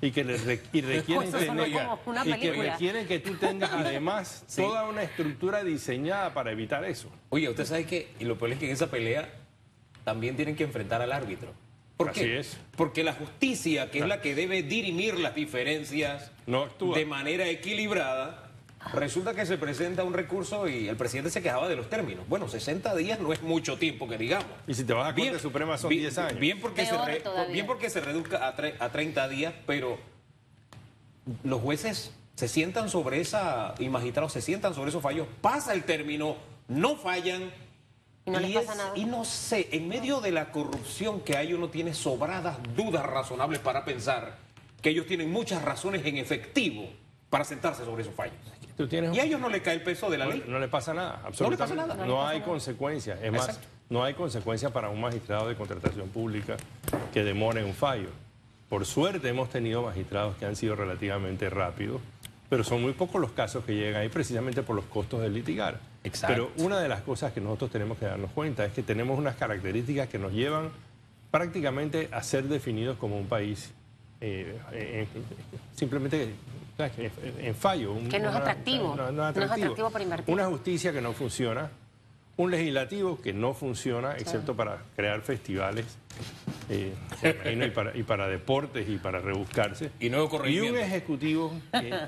y 0.00 0.12
que, 0.12 0.24
les 0.24 0.46
requieren, 0.46 1.02
que 1.02 2.52
requieren 2.54 3.06
que 3.06 3.18
tú 3.18 3.34
tengas 3.34 3.70
además 3.70 4.46
toda 4.56 4.88
una 4.88 5.02
estructura 5.02 5.62
diseñada 5.62 6.32
para 6.32 6.52
evitar 6.52 6.82
eso. 6.86 7.10
Oye, 7.28 7.50
usted 7.50 7.66
sabe 7.66 7.84
que, 7.84 8.08
y 8.18 8.24
lo 8.24 8.38
peor 8.38 8.52
es 8.52 8.58
que 8.60 8.64
en 8.64 8.72
esa 8.72 8.90
pelea 8.90 9.28
también 10.04 10.36
tienen 10.36 10.56
que 10.56 10.64
enfrentar 10.64 11.02
al 11.02 11.12
árbitro. 11.12 11.52
¿Por 12.04 12.12
qué? 12.12 12.40
Es. 12.40 12.56
Porque 12.76 13.04
la 13.04 13.12
justicia, 13.12 13.90
que 13.90 13.98
es 13.98 14.06
la 14.06 14.22
que 14.22 14.34
debe 14.34 14.62
dirimir 14.62 15.18
las 15.18 15.34
diferencias 15.34 16.30
de 16.46 17.04
manera 17.04 17.46
equilibrada, 17.46 18.50
resulta 18.94 19.34
que 19.34 19.44
se 19.44 19.58
presenta 19.58 20.02
un 20.02 20.14
recurso 20.14 20.66
y 20.66 20.88
el 20.88 20.96
presidente 20.96 21.30
se 21.30 21.42
quejaba 21.42 21.68
de 21.68 21.76
los 21.76 21.90
términos. 21.90 22.26
Bueno, 22.26 22.48
60 22.48 22.96
días 22.96 23.20
no 23.20 23.34
es 23.34 23.42
mucho 23.42 23.76
tiempo, 23.76 24.08
que 24.08 24.16
digamos. 24.16 24.46
Y 24.66 24.72
si 24.72 24.84
te 24.84 24.94
vas 24.94 25.12
a 25.12 25.14
Corte 25.14 25.38
Suprema 25.38 25.76
son 25.76 25.90
10 25.90 26.18
años. 26.18 26.40
Bien 26.40 26.58
porque, 26.58 26.86
se 26.86 26.96
bien 27.52 27.66
porque 27.66 27.90
se 27.90 28.00
reduzca 28.00 28.38
a, 28.48 28.84
a 28.84 28.92
30 28.92 29.28
días, 29.28 29.52
pero 29.66 29.98
los 31.44 31.60
jueces 31.60 32.12
se 32.34 32.48
sientan 32.48 32.88
sobre 32.88 33.20
esa, 33.20 33.74
y 33.78 33.90
magistrados 33.90 34.32
se 34.32 34.40
sientan 34.40 34.74
sobre 34.74 34.88
esos 34.88 35.02
fallos, 35.02 35.26
pasa 35.42 35.74
el 35.74 35.84
término, 35.84 36.36
no 36.66 36.96
fallan 36.96 37.50
y 38.38 38.54
no 38.54 38.60
pasa 38.60 38.74
nada. 38.74 38.92
Y 38.96 39.04
no 39.04 39.24
sé, 39.24 39.68
en 39.72 39.88
medio 39.88 40.20
de 40.20 40.30
la 40.30 40.50
corrupción 40.50 41.20
que 41.20 41.36
hay, 41.36 41.52
uno 41.52 41.68
tiene 41.68 41.94
sobradas 41.94 42.58
dudas 42.76 43.04
razonables 43.04 43.60
para 43.60 43.84
pensar 43.84 44.36
que 44.80 44.90
ellos 44.90 45.06
tienen 45.06 45.30
muchas 45.30 45.62
razones 45.62 46.04
en 46.04 46.16
efectivo 46.16 46.88
para 47.28 47.44
sentarse 47.44 47.84
sobre 47.84 48.02
esos 48.02 48.14
fallos. 48.14 48.34
y 49.12 49.18
a 49.18 49.24
ellos 49.24 49.40
no 49.40 49.48
le 49.48 49.62
cae 49.62 49.74
el 49.74 49.82
peso 49.82 50.10
de 50.10 50.18
la 50.18 50.26
ley. 50.26 50.44
No 50.46 50.58
le 50.58 50.68
pasa 50.68 50.94
nada, 50.94 51.22
absolutamente. 51.24 51.74
No, 51.74 51.82
le 51.82 51.86
pasa 51.86 51.94
nada. 51.94 52.06
no, 52.06 52.26
hay 52.26 52.40
consecuencias. 52.40 53.18
Es 53.22 53.32
más, 53.32 53.60
no 53.88 54.04
hay 54.04 54.14
consecuencias 54.14 54.72
para 54.72 54.88
un 54.88 55.00
magistrado 55.00 55.48
de 55.48 55.56
contratación 55.56 56.08
pública 56.08 56.56
que 57.12 57.24
demore 57.24 57.64
un 57.64 57.74
fallo. 57.74 58.08
Por 58.68 58.86
suerte 58.86 59.28
hemos 59.28 59.50
tenido 59.50 59.82
magistrados 59.82 60.36
que 60.36 60.46
han 60.46 60.54
sido 60.54 60.76
relativamente 60.76 61.50
rápidos, 61.50 62.00
pero 62.48 62.62
son 62.62 62.82
muy 62.82 62.92
pocos 62.92 63.20
los 63.20 63.32
casos 63.32 63.64
que 63.64 63.74
llegan 63.74 64.02
ahí 64.02 64.08
precisamente 64.08 64.62
por 64.62 64.76
los 64.76 64.84
costos 64.84 65.20
de 65.20 65.28
litigar. 65.28 65.80
Pero 66.26 66.50
una 66.58 66.80
de 66.80 66.88
las 66.88 67.02
cosas 67.02 67.32
que 67.32 67.40
nosotros 67.40 67.70
tenemos 67.70 67.98
que 67.98 68.06
darnos 68.06 68.30
cuenta 68.32 68.64
es 68.64 68.72
que 68.72 68.82
tenemos 68.82 69.18
unas 69.18 69.36
características 69.36 70.08
que 70.08 70.18
nos 70.18 70.32
llevan 70.32 70.70
prácticamente 71.30 72.08
a 72.12 72.22
ser 72.22 72.44
definidos 72.44 72.96
como 72.96 73.18
un 73.18 73.26
país 73.26 73.72
eh, 74.20 75.06
simplemente 75.74 76.34
en 77.38 77.54
fallo. 77.54 77.94
que 78.08 78.18
no 78.18 78.30
es 78.30 78.34
atractivo. 78.34 78.96
No, 78.96 79.10
es 79.10 79.36
atractivo. 79.36 79.90
para 79.90 80.04
invertir. 80.04 80.32
Una 80.32 80.46
justicia 80.46 80.92
que 80.92 81.00
no 81.00 81.12
funciona, 81.12 81.70
un 82.36 82.50
legislativo 82.50 83.20
que 83.20 83.32
no 83.32 83.54
funciona, 83.54 84.16
excepto 84.16 84.56
para 84.56 84.82
crear 84.96 85.20
festivales 85.20 85.86
eh, 86.70 86.94
y, 87.94 88.02
para, 88.02 88.28
deportes 88.28 88.88
y 88.88 88.98
para 88.98 89.18
rebuscarse. 89.18 89.90
Y, 89.98 90.06
y 90.06 90.60
un 90.60 90.76
ejecutivo 90.78 91.52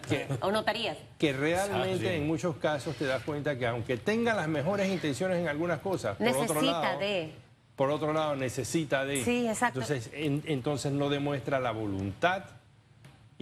que, 0.08 0.28
o 0.40 0.52
notarías. 0.52 0.96
que 1.18 1.32
realmente 1.32 2.14
en 2.14 2.26
muchos 2.26 2.56
casos 2.56 2.94
te 2.96 3.04
das 3.04 3.22
cuenta 3.24 3.58
que 3.58 3.66
aunque 3.66 3.96
tenga 3.96 4.34
las 4.34 4.46
mejores 4.46 4.88
intenciones 4.88 5.40
en 5.40 5.48
algunas 5.48 5.80
cosas, 5.80 6.16
por 6.16 6.28
otro 6.28 6.62
lado, 6.62 6.98
de 7.00 7.32
por 7.76 7.90
otro 7.90 8.12
lado 8.12 8.36
necesita 8.36 9.04
de... 9.04 9.24
Sí, 9.24 9.48
exacto. 9.48 9.80
Entonces, 9.80 10.10
entonces 10.14 10.92
no 10.92 11.08
demuestra 11.08 11.58
la 11.58 11.72
voluntad 11.72 12.44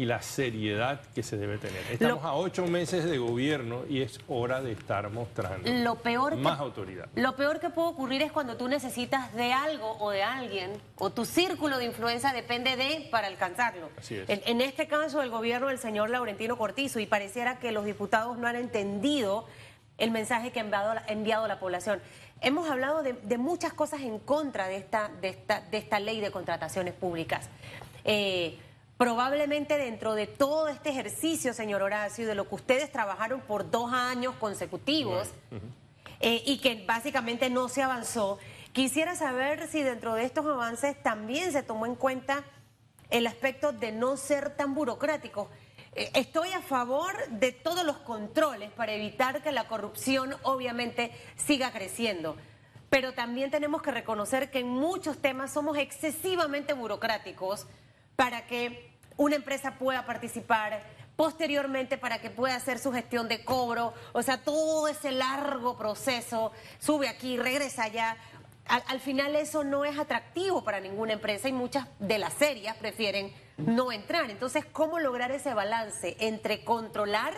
y 0.00 0.06
la 0.06 0.22
seriedad 0.22 1.02
que 1.14 1.22
se 1.22 1.36
debe 1.36 1.58
tener. 1.58 1.82
Estamos 1.90 2.24
a 2.24 2.32
ocho 2.32 2.66
meses 2.66 3.04
de 3.04 3.18
gobierno 3.18 3.82
y 3.86 4.00
es 4.00 4.18
hora 4.28 4.62
de 4.62 4.72
estar 4.72 5.10
mostrando 5.10 5.70
lo 5.70 5.96
peor 5.96 6.36
más 6.36 6.58
autoridad. 6.58 7.06
Lo 7.16 7.36
peor 7.36 7.60
que 7.60 7.68
puede 7.68 7.88
ocurrir 7.88 8.22
es 8.22 8.32
cuando 8.32 8.56
tú 8.56 8.66
necesitas 8.66 9.34
de 9.34 9.52
algo 9.52 9.98
o 9.98 10.10
de 10.10 10.22
alguien, 10.22 10.72
o 10.96 11.10
tu 11.10 11.26
círculo 11.26 11.76
de 11.76 11.84
influencia 11.84 12.32
depende 12.32 12.76
de 12.76 13.08
para 13.10 13.26
alcanzarlo. 13.26 13.90
Así 13.98 14.14
es. 14.16 14.24
En, 14.26 14.62
este 14.62 14.88
caso, 14.88 15.20
el 15.20 15.28
gobierno 15.28 15.68
del 15.68 15.78
señor 15.78 16.08
Laurentino 16.08 16.56
Cortizo, 16.56 16.98
y 16.98 17.04
pareciera 17.04 17.58
que 17.58 17.70
los 17.70 17.84
diputados 17.84 18.38
no 18.38 18.46
han 18.46 18.56
entendido 18.56 19.44
el 19.98 20.12
mensaje 20.12 20.50
que 20.50 20.60
ha 20.60 20.62
enviado, 20.62 20.94
enviado 21.08 21.46
la 21.46 21.60
población. 21.60 22.00
Hemos 22.40 22.70
hablado 22.70 23.02
de, 23.02 23.36
muchas 23.36 23.74
cosas 23.74 24.00
en 24.00 24.18
contra 24.18 24.66
de 24.66 24.76
esta, 24.78 25.10
de 25.20 25.28
esta, 25.28 25.60
de 25.60 25.76
esta 25.76 26.00
ley 26.00 26.22
de 26.22 26.30
contrataciones 26.30 26.94
públicas. 26.94 27.50
Eh, 28.06 28.58
probablemente 29.00 29.78
dentro 29.78 30.14
de 30.14 30.26
todo 30.26 30.68
este 30.68 30.90
ejercicio, 30.90 31.54
señor 31.54 31.80
Horacio, 31.80 32.26
de 32.26 32.34
lo 32.34 32.46
que 32.46 32.56
ustedes 32.56 32.92
trabajaron 32.92 33.40
por 33.40 33.70
dos 33.70 33.90
años 33.94 34.34
consecutivos 34.34 35.26
eh, 36.20 36.42
y 36.44 36.58
que 36.58 36.84
básicamente 36.86 37.48
no 37.48 37.70
se 37.70 37.82
avanzó, 37.82 38.38
quisiera 38.74 39.14
saber 39.14 39.68
si 39.68 39.82
dentro 39.82 40.12
de 40.12 40.24
estos 40.24 40.44
avances 40.44 41.02
también 41.02 41.50
se 41.50 41.62
tomó 41.62 41.86
en 41.86 41.94
cuenta 41.94 42.44
el 43.08 43.26
aspecto 43.26 43.72
de 43.72 43.90
no 43.90 44.18
ser 44.18 44.54
tan 44.54 44.74
burocráticos. 44.74 45.48
Eh, 45.94 46.10
estoy 46.12 46.52
a 46.52 46.60
favor 46.60 47.14
de 47.30 47.52
todos 47.52 47.86
los 47.86 47.96
controles 47.96 48.70
para 48.70 48.92
evitar 48.92 49.42
que 49.42 49.50
la 49.50 49.66
corrupción 49.66 50.36
obviamente 50.42 51.10
siga 51.36 51.72
creciendo. 51.72 52.36
Pero 52.90 53.14
también 53.14 53.50
tenemos 53.50 53.80
que 53.80 53.92
reconocer 53.92 54.50
que 54.50 54.58
en 54.58 54.68
muchos 54.68 55.22
temas 55.22 55.54
somos 55.54 55.78
excesivamente 55.78 56.74
burocráticos 56.74 57.66
para 58.14 58.44
que 58.44 58.89
una 59.20 59.36
empresa 59.36 59.74
pueda 59.74 60.06
participar, 60.06 60.82
posteriormente 61.14 61.98
para 61.98 62.22
que 62.22 62.30
pueda 62.30 62.56
hacer 62.56 62.78
su 62.78 62.90
gestión 62.90 63.28
de 63.28 63.44
cobro, 63.44 63.92
o 64.14 64.22
sea, 64.22 64.42
todo 64.42 64.88
ese 64.88 65.12
largo 65.12 65.76
proceso, 65.76 66.52
sube 66.78 67.06
aquí, 67.06 67.36
regresa 67.36 67.84
allá. 67.84 68.16
Al, 68.64 69.00
final 69.00 69.36
eso 69.36 69.62
no 69.62 69.84
es 69.84 69.98
atractivo 69.98 70.64
para 70.64 70.80
ninguna 70.80 71.12
empresa 71.12 71.50
y 71.50 71.52
muchas 71.52 71.86
de 71.98 72.16
las 72.16 72.32
serias 72.32 72.78
prefieren 72.78 73.30
no 73.58 73.92
entrar. 73.92 74.30
Entonces, 74.30 74.64
¿cómo 74.64 74.98
lograr 74.98 75.32
ese 75.32 75.52
balance 75.52 76.16
entre 76.20 76.64
controlar, 76.64 77.34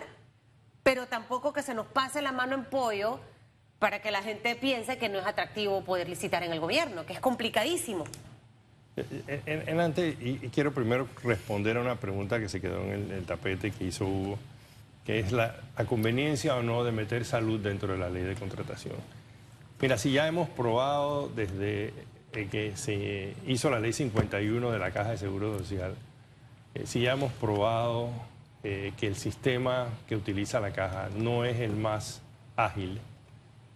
pero 0.84 1.08
tampoco 1.08 1.52
que 1.52 1.62
se 1.62 1.74
nos 1.74 1.88
pase 1.88 2.22
la 2.22 2.30
mano 2.30 2.54
en 2.54 2.64
pollo 2.66 3.18
para 3.80 4.00
que 4.00 4.12
la 4.12 4.22
gente 4.22 4.54
piense 4.54 4.98
que 4.98 5.08
no 5.08 5.18
es 5.18 5.26
atractivo 5.26 5.82
poder 5.82 6.08
licitar 6.08 6.44
en 6.44 6.52
el 6.52 6.60
gobierno, 6.60 7.06
que 7.06 7.14
es 7.14 7.20
complicadísimo? 7.20 8.04
En, 8.96 9.80
antes, 9.80 10.16
y, 10.20 10.36
quiero 10.48 10.72
primero 10.72 11.08
responder 11.24 11.76
a 11.78 11.80
una 11.80 11.96
pregunta 11.96 12.38
que 12.38 12.48
se 12.48 12.60
quedó 12.60 12.82
en 12.82 13.10
el, 13.10 13.24
tapete 13.24 13.70
que 13.70 13.84
hizo 13.84 14.06
Hugo, 14.06 14.38
que 15.06 15.20
es 15.20 15.32
la, 15.32 15.56
la, 15.78 15.84
conveniencia 15.86 16.56
o 16.56 16.62
no 16.62 16.84
de 16.84 16.92
meter 16.92 17.24
salud 17.24 17.58
dentro 17.58 17.92
de 17.92 17.98
la 17.98 18.10
ley 18.10 18.22
de 18.22 18.34
contratación. 18.34 18.96
Mira, 19.80 19.96
si 19.96 20.12
ya 20.12 20.28
hemos 20.28 20.48
probado 20.50 21.30
desde 21.34 21.92
que 22.32 22.72
se 22.76 23.34
hizo 23.46 23.70
la 23.70 23.80
ley 23.80 23.92
51 23.92 24.70
de 24.70 24.78
la 24.78 24.90
Caja 24.90 25.10
de 25.10 25.18
Seguro 25.18 25.58
Social, 25.58 25.94
eh, 26.74 26.86
si 26.86 27.02
ya 27.02 27.12
hemos 27.12 27.32
probado 27.32 28.10
eh, 28.64 28.92
que 28.98 29.06
el 29.06 29.16
sistema 29.16 29.88
que 30.08 30.16
utiliza 30.16 30.60
la 30.60 30.72
caja 30.72 31.08
no 31.16 31.44
es 31.44 31.58
el 31.60 31.76
más 31.76 32.22
ágil, 32.56 33.00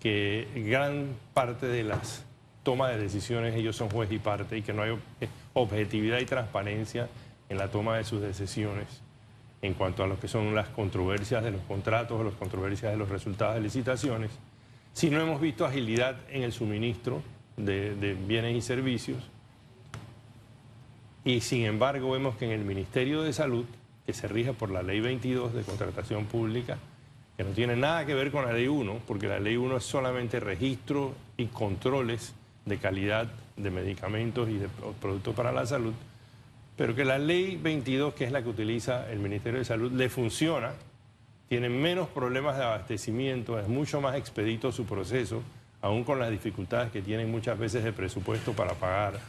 que 0.00 0.48
gran 0.54 1.16
parte 1.34 1.66
de 1.66 1.82
las 1.82 2.24
tomas 2.66 2.90
de 2.90 2.98
decisiones 2.98 3.54
ellos 3.54 3.76
son 3.76 3.88
juez 3.88 4.10
y 4.10 4.18
parte 4.18 4.58
y 4.58 4.62
que 4.62 4.72
no 4.72 4.82
hay 4.82 4.90
eh, 5.20 5.28
objetividad 5.54 6.18
y 6.18 6.24
transparencia 6.24 7.08
en 7.48 7.58
la 7.58 7.70
toma 7.70 7.96
de 7.96 8.02
sus 8.02 8.20
decisiones 8.20 8.88
en 9.62 9.74
cuanto 9.74 10.02
a 10.02 10.08
lo 10.08 10.18
que 10.18 10.26
son 10.26 10.52
las 10.52 10.68
controversias 10.70 11.44
de 11.44 11.52
los 11.52 11.60
contratos, 11.62 12.24
las 12.24 12.34
controversias 12.34 12.90
de 12.90 12.98
los 12.98 13.08
resultados 13.08 13.54
de 13.54 13.60
licitaciones, 13.60 14.32
si 14.94 15.10
no 15.10 15.20
hemos 15.20 15.40
visto 15.40 15.64
agilidad 15.64 16.16
en 16.28 16.42
el 16.42 16.52
suministro 16.52 17.22
de 17.56 18.18
bienes 18.26 18.56
y 18.56 18.60
servicios, 18.60 19.22
y 21.24 21.40
sin 21.40 21.66
embargo 21.66 22.10
vemos 22.10 22.34
que 22.34 22.46
en 22.46 22.50
el 22.50 22.64
Ministerio 22.64 23.22
de 23.22 23.32
Salud, 23.32 23.64
que 24.04 24.12
se 24.12 24.26
rige 24.26 24.54
por 24.54 24.72
la 24.72 24.82
Ley 24.82 25.00
22 25.00 25.54
de 25.54 25.62
Contratación 25.62 26.26
Pública, 26.26 26.78
que 27.36 27.44
no 27.44 27.50
tiene 27.50 27.76
nada 27.76 28.04
que 28.04 28.14
ver 28.14 28.32
con 28.32 28.44
la 28.44 28.52
Ley 28.52 28.66
1, 28.66 29.02
porque 29.06 29.28
la 29.28 29.38
Ley 29.38 29.56
1 29.56 29.76
es 29.76 29.84
solamente 29.84 30.40
registro 30.40 31.14
y 31.36 31.46
controles 31.46 32.34
de 32.66 32.78
calidad 32.78 33.28
de 33.56 33.70
medicamentos 33.70 34.48
y 34.50 34.58
de 34.58 34.68
productos 35.00 35.34
para 35.34 35.52
la 35.52 35.64
salud, 35.64 35.94
pero 36.76 36.94
que 36.94 37.04
la 37.04 37.18
Ley 37.18 37.56
22, 37.56 38.12
que 38.12 38.24
es 38.24 38.32
la 38.32 38.42
que 38.42 38.50
utiliza 38.50 39.10
el 39.10 39.18
Ministerio 39.18 39.60
de 39.60 39.64
Salud, 39.64 39.90
le 39.92 40.10
funciona, 40.10 40.72
tiene 41.48 41.70
menos 41.70 42.08
problemas 42.08 42.58
de 42.58 42.64
abastecimiento, 42.64 43.58
es 43.58 43.68
mucho 43.68 44.00
más 44.00 44.16
expedito 44.16 44.72
su 44.72 44.84
proceso, 44.84 45.42
aún 45.80 46.04
con 46.04 46.18
las 46.18 46.30
dificultades 46.30 46.90
que 46.90 47.00
tienen 47.00 47.30
muchas 47.30 47.58
veces 47.58 47.82
de 47.82 47.92
presupuesto 47.92 48.52
para 48.52 48.74
pagar. 48.74 49.20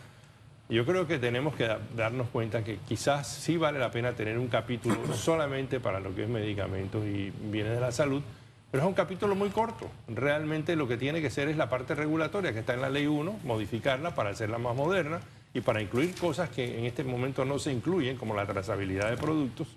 Yo 0.69 0.85
creo 0.85 1.07
que 1.07 1.19
tenemos 1.19 1.55
que 1.55 1.69
darnos 1.95 2.27
cuenta 2.27 2.63
que 2.63 2.79
quizás 2.87 3.27
sí 3.27 3.55
vale 3.55 3.79
la 3.79 3.91
pena 3.91 4.11
tener 4.13 4.37
un 4.37 4.47
capítulo 4.47 4.97
solamente 5.13 5.79
para 5.79 6.01
lo 6.01 6.13
que 6.13 6.23
es 6.23 6.29
medicamentos 6.29 7.05
y 7.05 7.31
bienes 7.43 7.75
de 7.75 7.79
la 7.79 7.91
salud, 7.93 8.21
pero 8.71 8.83
es 8.83 8.87
un 8.87 8.93
capítulo 8.93 9.35
muy 9.35 9.49
corto. 9.49 9.89
Realmente 10.07 10.75
lo 10.75 10.87
que 10.87 10.97
tiene 10.97 11.21
que 11.21 11.29
ser 11.29 11.47
es 11.47 11.57
la 11.57 11.69
parte 11.69 11.95
regulatoria 11.95 12.53
que 12.53 12.59
está 12.59 12.73
en 12.73 12.81
la 12.81 12.89
ley 12.89 13.07
1, 13.07 13.39
modificarla 13.43 14.13
para 14.13 14.31
hacerla 14.31 14.57
más 14.57 14.75
moderna 14.75 15.19
y 15.53 15.61
para 15.61 15.81
incluir 15.81 16.13
cosas 16.15 16.49
que 16.49 16.77
en 16.77 16.85
este 16.85 17.03
momento 17.03 17.45
no 17.45 17.59
se 17.59 17.71
incluyen, 17.71 18.17
como 18.17 18.35
la 18.35 18.45
trazabilidad 18.45 19.09
de 19.09 19.17
productos. 19.17 19.67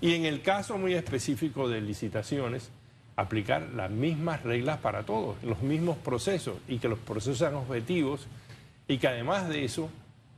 Y 0.00 0.14
en 0.14 0.24
el 0.24 0.42
caso 0.42 0.76
muy 0.76 0.94
específico 0.94 1.68
de 1.68 1.80
licitaciones, 1.80 2.70
aplicar 3.16 3.70
las 3.74 3.90
mismas 3.90 4.42
reglas 4.42 4.78
para 4.78 5.04
todos, 5.04 5.42
los 5.44 5.62
mismos 5.62 5.96
procesos 5.98 6.56
y 6.68 6.78
que 6.78 6.88
los 6.88 6.98
procesos 6.98 7.38
sean 7.38 7.54
objetivos 7.54 8.26
y 8.88 8.98
que 8.98 9.08
además 9.08 9.48
de 9.48 9.64
eso 9.64 9.88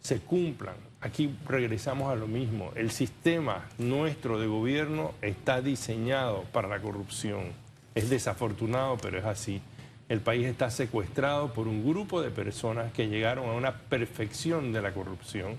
se 0.01 0.21
cumplan. 0.21 0.77
Aquí 1.01 1.35
regresamos 1.49 2.13
a 2.13 2.15
lo 2.15 2.27
mismo. 2.27 2.71
El 2.77 2.91
sistema 2.91 3.67
nuestro 3.79 4.39
de 4.39 4.47
gobierno 4.47 5.15
está 5.23 5.61
diseñado 5.63 6.45
para 6.53 6.69
la 6.69 6.81
corrupción. 6.81 7.66
Es 7.97 8.09
desafortunado, 8.09 8.97
pero 8.99 9.19
es 9.19 9.25
así. 9.25 9.61
El 10.09 10.21
país 10.21 10.47
está 10.47 10.71
secuestrado 10.71 11.53
por 11.53 11.67
un 11.67 11.85
grupo 11.85 12.23
de 12.23 12.31
personas 12.31 12.93
que 12.93 13.09
llegaron 13.09 13.49
a 13.49 13.55
una 13.55 13.73
perfección 13.73 14.73
de 14.73 14.83
la 14.83 14.95
corrupción 14.95 15.57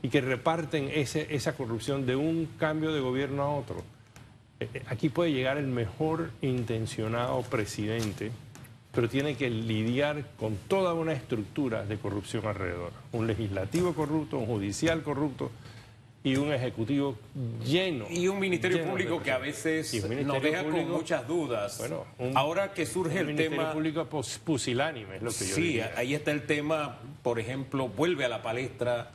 y 0.00 0.08
que 0.08 0.22
reparten 0.22 0.88
ese, 0.90 1.34
esa 1.34 1.52
corrupción 1.52 2.06
de 2.06 2.16
un 2.16 2.48
cambio 2.58 2.92
de 2.94 3.00
gobierno 3.00 3.42
a 3.42 3.50
otro. 3.50 3.82
Eh, 4.58 4.68
eh, 4.72 4.82
aquí 4.88 5.10
puede 5.10 5.32
llegar 5.32 5.58
el 5.58 5.66
mejor 5.66 6.30
intencionado 6.40 7.42
presidente 7.42 8.32
pero 8.92 9.08
tiene 9.08 9.36
que 9.36 9.50
lidiar 9.50 10.24
con 10.38 10.56
toda 10.68 10.94
una 10.94 11.12
estructura 11.12 11.84
de 11.84 11.96
corrupción 11.98 12.46
alrededor. 12.46 12.92
Un 13.12 13.26
legislativo 13.26 13.94
corrupto, 13.94 14.38
un 14.38 14.46
judicial 14.46 15.02
corrupto 15.02 15.50
y 16.22 16.36
un 16.36 16.52
ejecutivo 16.52 17.16
lleno. 17.64 18.06
Y 18.10 18.28
un 18.28 18.38
ministerio 18.38 18.84
público 18.84 19.22
que 19.22 19.32
a 19.32 19.38
veces 19.38 20.04
nos 20.24 20.42
deja 20.42 20.64
con 20.64 20.90
muchas 20.90 21.26
dudas. 21.26 21.78
Bueno, 21.78 22.04
ahora 22.34 22.72
que 22.72 22.84
surge 22.86 23.20
el 23.20 23.26
ministerio 23.26 23.72
público 23.72 24.06
pusilánime, 24.44 25.16
es 25.16 25.22
lo 25.22 25.30
que 25.30 25.46
yo 25.46 25.54
Sí, 25.54 25.80
ahí 25.96 26.14
está 26.14 26.30
el 26.30 26.46
tema, 26.46 26.98
por 27.22 27.38
ejemplo, 27.38 27.88
vuelve 27.88 28.24
a 28.24 28.28
la 28.28 28.42
palestra 28.42 29.12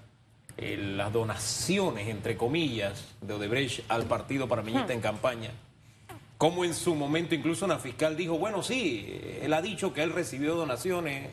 eh, 0.57 0.77
las 0.77 1.13
donaciones, 1.13 2.07
entre 2.07 2.37
comillas, 2.37 3.13
de 3.21 3.33
Odebrecht 3.33 3.83
al 3.89 4.05
partido 4.05 4.47
panameñista 4.47 4.93
en 4.93 5.01
campaña. 5.01 5.51
Como 6.37 6.65
en 6.65 6.73
su 6.73 6.95
momento 6.95 7.35
incluso 7.35 7.65
una 7.65 7.77
fiscal 7.77 8.17
dijo, 8.17 8.37
bueno, 8.37 8.63
sí, 8.63 9.21
él 9.41 9.53
ha 9.53 9.61
dicho 9.61 9.93
que 9.93 10.01
él 10.01 10.11
recibió 10.11 10.55
donaciones, 10.55 11.29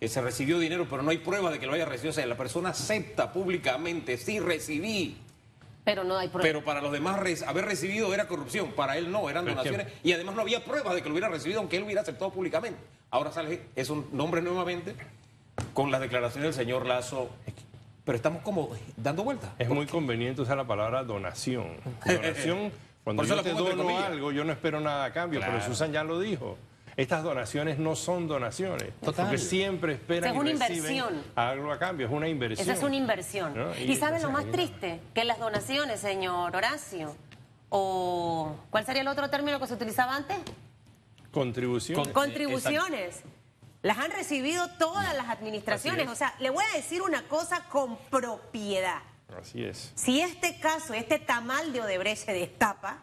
que 0.00 0.08
se 0.08 0.20
recibió 0.20 0.58
dinero, 0.58 0.86
pero 0.88 1.02
no 1.02 1.10
hay 1.10 1.18
prueba 1.18 1.50
de 1.50 1.58
que 1.58 1.66
lo 1.66 1.72
haya 1.72 1.84
recibido. 1.84 2.10
O 2.10 2.14
sea, 2.14 2.26
la 2.26 2.36
persona 2.36 2.70
acepta 2.70 3.32
públicamente, 3.32 4.16
sí 4.16 4.40
recibí. 4.40 5.16
Pero 5.84 6.04
no 6.04 6.18
hay 6.18 6.28
prueba. 6.28 6.42
Pero 6.42 6.64
para 6.64 6.80
los 6.80 6.92
demás 6.92 7.18
haber 7.46 7.64
recibido 7.64 8.12
era 8.12 8.28
corrupción, 8.28 8.72
para 8.72 8.96
él 8.98 9.10
no, 9.10 9.28
eran 9.30 9.44
donaciones. 9.44 9.88
Y 10.02 10.12
además 10.12 10.34
no 10.34 10.42
había 10.42 10.64
pruebas 10.64 10.94
de 10.94 11.02
que 11.02 11.08
lo 11.08 11.14
hubiera 11.14 11.28
recibido, 11.28 11.60
aunque 11.60 11.76
él 11.78 11.84
hubiera 11.84 12.02
aceptado 12.02 12.32
públicamente. 12.32 12.78
Ahora 13.10 13.32
sale, 13.32 13.62
es 13.74 13.88
un 13.90 14.08
nombre 14.12 14.42
nuevamente 14.42 14.94
con 15.74 15.90
las 15.90 16.00
declaraciones 16.00 16.56
del 16.56 16.66
señor 16.66 16.86
Lazo 16.86 17.30
pero 18.08 18.16
estamos 18.16 18.40
como 18.40 18.70
dando 18.96 19.22
vueltas. 19.22 19.50
Es 19.58 19.68
muy 19.68 19.84
conveniente 19.84 20.40
usar 20.40 20.56
la 20.56 20.66
palabra 20.66 21.04
donación. 21.04 21.76
Donación, 22.06 22.72
cuando 23.04 23.22
yo 23.22 23.42
te 23.42 23.52
dono 23.52 23.98
algo, 23.98 24.32
yo 24.32 24.44
no 24.44 24.52
espero 24.52 24.80
nada 24.80 25.04
a 25.04 25.12
cambio, 25.12 25.40
pero 25.40 25.60
Susan 25.60 25.92
ya 25.92 26.02
lo 26.04 26.18
dijo. 26.18 26.56
Estas 26.98 27.22
donaciones 27.22 27.78
no 27.78 27.94
son 27.94 28.26
donaciones, 28.26 28.92
porque 29.00 29.38
siempre 29.38 29.92
esperan 29.92 30.32
es 30.32 30.36
una 30.36 30.50
inversión. 30.50 31.22
algo 31.36 31.70
a 31.70 31.78
cambio, 31.78 32.08
es 32.08 32.12
una 32.12 32.26
inversión. 32.26 32.68
Esa 32.68 32.76
es 32.76 32.82
una 32.82 32.96
inversión. 32.96 33.54
Y, 33.78 33.94
¿saben 33.94 34.20
lo 34.20 34.32
más 34.32 34.50
triste? 34.50 35.00
Que 35.14 35.22
las 35.22 35.38
donaciones, 35.38 36.00
señor 36.00 36.56
Horacio, 36.56 37.14
o 37.68 38.52
¿cuál 38.70 38.84
sería 38.84 39.02
el 39.02 39.08
otro 39.08 39.30
término 39.30 39.60
que 39.60 39.68
se 39.68 39.74
utilizaba 39.74 40.16
antes? 40.16 40.38
Contribuciones. 41.30 42.08
contribuciones. 42.08 43.22
Las 43.82 43.98
han 43.98 44.10
recibido 44.10 44.66
todas 44.76 45.14
las 45.16 45.28
administraciones. 45.28 46.08
O 46.08 46.16
sea, 46.16 46.34
le 46.40 46.50
voy 46.50 46.64
a 46.72 46.76
decir 46.76 47.00
una 47.02 47.22
cosa 47.28 47.62
con 47.68 47.96
propiedad. 48.10 49.02
Así 49.40 49.62
es. 49.62 49.92
Si 49.94 50.20
este 50.20 50.58
caso, 50.58 50.94
este 50.94 51.20
tamal 51.20 51.72
de 51.72 51.80
Odebrecht 51.80 52.24
se 52.24 52.32
destapa, 52.32 52.98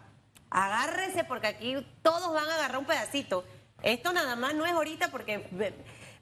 agárrese 0.50 1.24
porque 1.24 1.48
aquí 1.48 1.88
todos 2.02 2.34
van 2.34 2.50
a 2.50 2.56
agarrar 2.56 2.78
un 2.80 2.86
pedacito. 2.86 3.46
Esto 3.86 4.14
nada 4.14 4.36
más 4.36 4.56
no 4.56 4.66
es 4.66 4.72
ahorita 4.72 5.10
porque, 5.10 5.48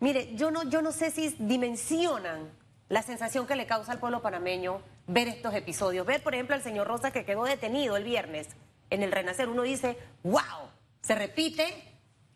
mire, 0.02 0.36
yo 0.36 0.52
no, 0.52 0.64
yo 0.64 0.82
no 0.82 0.92
sé 0.92 1.12
si 1.12 1.34
dimensionan 1.40 2.52
la 2.90 3.02
sensación 3.02 3.48
que 3.48 3.56
le 3.56 3.66
causa 3.66 3.94
al 3.94 4.00
pueblo 4.00 4.22
panameño 4.22 4.82
ver 5.08 5.30
estos 5.30 5.56
episodios. 5.56 6.06
Ver, 6.06 6.22
por 6.22 6.34
ejemplo, 6.34 6.56
al 6.56 6.62
señor 6.62 6.88
Rosa 6.88 7.12
que 7.12 7.24
quedó 7.24 7.46
detenido 7.46 7.96
el 7.96 8.04
viernes 8.04 8.50
en 8.90 9.02
el 9.02 9.14
Renacer. 9.14 9.48
Uno 9.48 9.62
dice, 9.62 9.98
wow, 10.24 10.42
se 11.02 11.16
repite 11.16 11.66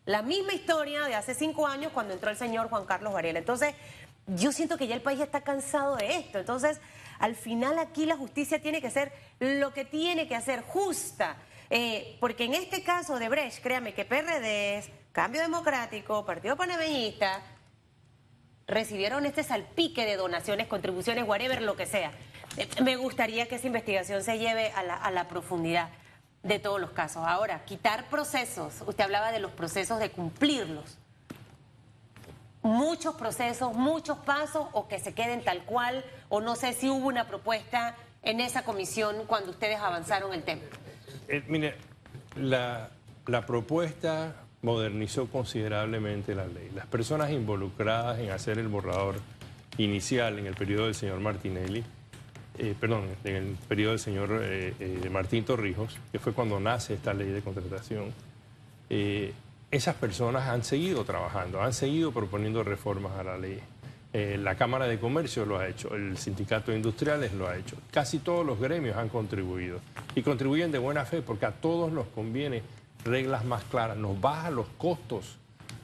la 0.06 0.22
misma 0.22 0.54
historia 0.54 1.04
de 1.04 1.14
hace 1.14 1.34
cinco 1.34 1.66
años 1.66 1.92
cuando 1.92 2.14
entró 2.14 2.30
el 2.30 2.38
señor 2.38 2.70
Juan 2.70 2.86
Carlos 2.86 3.12
Varela. 3.12 3.38
Entonces, 3.38 3.74
yo 4.28 4.50
siento 4.50 4.78
que 4.78 4.86
ya 4.86 4.94
el 4.94 5.02
país 5.02 5.20
está 5.20 5.42
cansado 5.42 5.96
de 5.96 6.16
esto. 6.16 6.38
Entonces, 6.38 6.80
al 7.18 7.36
final 7.36 7.78
aquí 7.78 8.06
la 8.06 8.16
justicia 8.16 8.62
tiene 8.62 8.80
que 8.80 8.90
ser 8.90 9.12
lo 9.40 9.74
que 9.74 9.84
tiene 9.84 10.26
que 10.26 10.36
hacer, 10.36 10.62
justa. 10.62 11.36
Eh, 11.68 12.16
porque 12.18 12.44
en 12.44 12.54
este 12.54 12.82
caso 12.82 13.18
de 13.18 13.28
Brecht, 13.28 13.62
créame 13.62 13.92
que 13.92 14.06
PRD, 14.06 14.82
Cambio 15.12 15.40
Democrático, 15.40 16.24
Partido 16.24 16.56
Panameñista, 16.56 17.40
recibieron 18.68 19.24
este 19.26 19.42
salpique 19.42 20.04
de 20.04 20.16
donaciones, 20.16 20.68
contribuciones, 20.68 21.26
whatever, 21.26 21.62
lo 21.62 21.74
que 21.76 21.86
sea. 21.86 22.12
Eh, 22.56 22.68
me 22.82 22.96
gustaría 22.96 23.48
que 23.48 23.56
esa 23.56 23.66
investigación 23.66 24.22
se 24.22 24.38
lleve 24.38 24.70
a 24.72 25.10
la, 25.10 25.28
profundidad 25.28 25.88
de 26.42 26.58
todos 26.58 26.80
los 26.80 26.90
casos. 26.90 27.24
Ahora, 27.26 27.64
quitar 27.64 28.08
procesos, 28.10 28.82
usted 28.86 29.04
hablaba 29.04 29.32
de 29.32 29.40
los 29.40 29.50
procesos 29.52 29.98
de 29.98 30.10
cumplirlos. 30.10 30.98
Muchos 32.62 33.14
procesos, 33.14 33.74
muchos 33.74 34.18
pasos, 34.18 34.68
o 34.72 34.88
que 34.88 34.98
se 35.00 35.14
queden 35.14 35.42
tal 35.42 35.64
cual, 35.64 36.04
o 36.28 36.40
no 36.40 36.54
sé 36.54 36.74
si 36.74 36.90
hubo 36.90 37.06
una 37.06 37.26
propuesta 37.26 37.96
en 38.22 38.40
esa 38.40 38.62
comisión 38.62 39.24
cuando 39.26 39.50
ustedes 39.50 39.78
avanzaron 39.78 40.34
el 40.34 40.42
tema. 40.42 40.62
Eh, 41.28 41.42
mire, 41.46 41.76
la 42.36 42.90
propuesta 43.46 44.34
modernizó 44.62 45.26
considerablemente 45.28 46.34
la 46.34 46.46
ley. 46.46 46.70
Las 46.74 46.86
personas 46.86 47.30
involucradas 47.30 48.18
en 48.18 48.30
hacer 48.30 48.58
el 48.58 48.68
borrador 48.68 49.16
inicial 49.76 50.38
en 50.38 50.46
el 50.46 50.54
periodo 50.54 50.86
del 50.86 50.94
señor 50.94 51.20
Martinelli 51.20 51.84
eh, 52.58 52.74
perdón, 52.78 53.04
en 53.22 53.36
el 53.36 53.56
periodo 53.68 53.92
del 53.92 54.00
señor 54.00 54.40
eh, 54.42 54.74
eh, 54.80 55.08
Martín 55.12 55.44
Torrijos, 55.44 55.96
que 56.10 56.18
fue 56.18 56.32
cuando 56.32 56.58
nace 56.58 56.94
esta 56.94 57.14
ley 57.14 57.28
de 57.28 57.40
contratación, 57.40 58.12
esas 59.70 59.94
personas 59.96 60.48
han 60.48 60.64
seguido 60.64 61.04
trabajando, 61.04 61.62
han 61.62 61.72
seguido 61.72 62.10
proponiendo 62.10 62.64
reformas 62.64 63.12
a 63.18 63.22
la 63.22 63.38
ley. 63.38 63.60
la 64.12 64.56
Cámara 64.56 64.88
de 64.88 64.98
Comercio 64.98 65.44
lo 65.44 65.58
ha 65.58 65.68
hecho, 65.68 65.94
el 65.94 66.16
Sindicato 66.16 66.70
de 66.70 66.78
Industriales 66.78 67.34
lo 67.34 67.46
ha 67.46 67.56
hecho, 67.56 67.76
casi 67.92 68.18
todos 68.18 68.46
los 68.46 68.58
gremios 68.58 68.96
han 68.96 69.10
contribuido 69.10 69.80
y 70.14 70.22
contribuyen 70.22 70.72
de 70.72 70.78
buena 70.78 71.04
fe 71.04 71.20
porque 71.20 71.44
a 71.44 71.52
todos 71.52 71.92
nos 71.92 72.06
conviene 72.08 72.62
reglas 73.04 73.44
más 73.44 73.64
claras, 73.64 73.96
nos 73.96 74.20
baja 74.20 74.50
los 74.50 74.66
costos. 74.78 75.36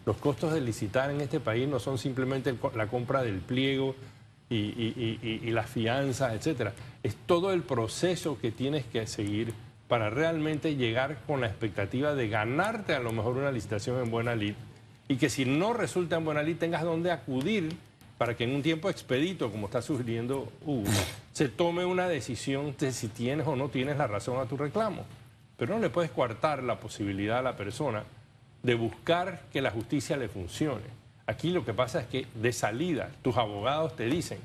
Los 0.07 0.16
costos 0.16 0.53
de 0.53 0.61
licitar 0.61 1.11
en 1.11 1.20
este 1.20 1.40
país 1.40 1.68
no 1.68 1.79
son 1.79 1.98
simplemente 1.98 2.55
la 2.74 2.87
compra 2.88 3.22
del 3.22 3.38
pliego, 3.38 3.94
y, 4.50 5.50
las 5.50 5.68
fianzas, 5.68 6.35
etcétera. 6.35 6.74
Es 7.03 7.16
todo 7.27 7.53
el 7.53 7.62
proceso 7.62 8.38
que 8.40 8.50
tienes 8.50 8.85
que 8.85 9.07
seguir 9.07 9.55
para 9.88 10.11
realmente 10.11 10.77
llegar 10.77 11.18
con 11.27 11.40
la 11.40 11.46
expectativa 11.46 12.14
de 12.14 12.29
ganarte 12.29 12.94
a 12.94 13.00
lo 13.00 13.12
mejor 13.12 13.37
una 13.37 13.53
licitación 13.53 14.03
en 14.03 14.11
buena 14.11 14.35
lid 14.35 14.55
y 15.09 15.16
que 15.16 15.29
si 15.29 15.44
no 15.44 15.74
resulta 15.74 16.16
en 16.16 16.24
buena 16.24 16.42
lid 16.42 16.57
tengas 16.57 16.83
donde 16.83 17.12
acudir 17.12 17.77
para 18.16 18.35
que 18.35 18.44
en 18.44 18.55
un 18.55 18.62
tiempo 18.62 18.88
expedito, 18.88 19.50
como 19.50 19.66
está 19.66 19.83
sugiriendo 19.83 20.50
Hugo, 20.64 20.90
se 21.33 21.48
tome 21.48 21.85
una 21.85 22.09
decisión 22.09 22.74
de 22.79 22.92
si 22.92 23.09
tienes 23.09 23.46
o 23.46 23.57
no 23.57 23.68
tienes 23.68 23.98
la 23.98 24.07
razón 24.07 24.40
a 24.40 24.46
tu 24.46 24.57
reclamo. 24.57 25.05
Pero 25.57 25.75
no 25.75 25.81
le 25.81 25.90
puedes 25.90 26.11
coartar 26.11 26.62
la 26.62 26.81
posibilidad 26.81 27.38
a 27.38 27.43
la 27.43 27.57
persona 27.57 28.05
de 28.62 28.75
buscar 28.75 29.43
que 29.53 29.61
la 29.62 29.71
justicia 29.71 30.17
le 30.17 30.29
funcione. 30.29 30.87
Aquí 31.27 31.51
lo 31.51 31.64
que 31.64 31.73
pasa 31.73 32.01
es 32.01 32.07
que 32.07 32.27
de 32.35 32.53
salida 32.53 33.11
tus 33.23 33.37
abogados 33.37 33.97
te 33.97 34.07
dicen, 34.07 34.38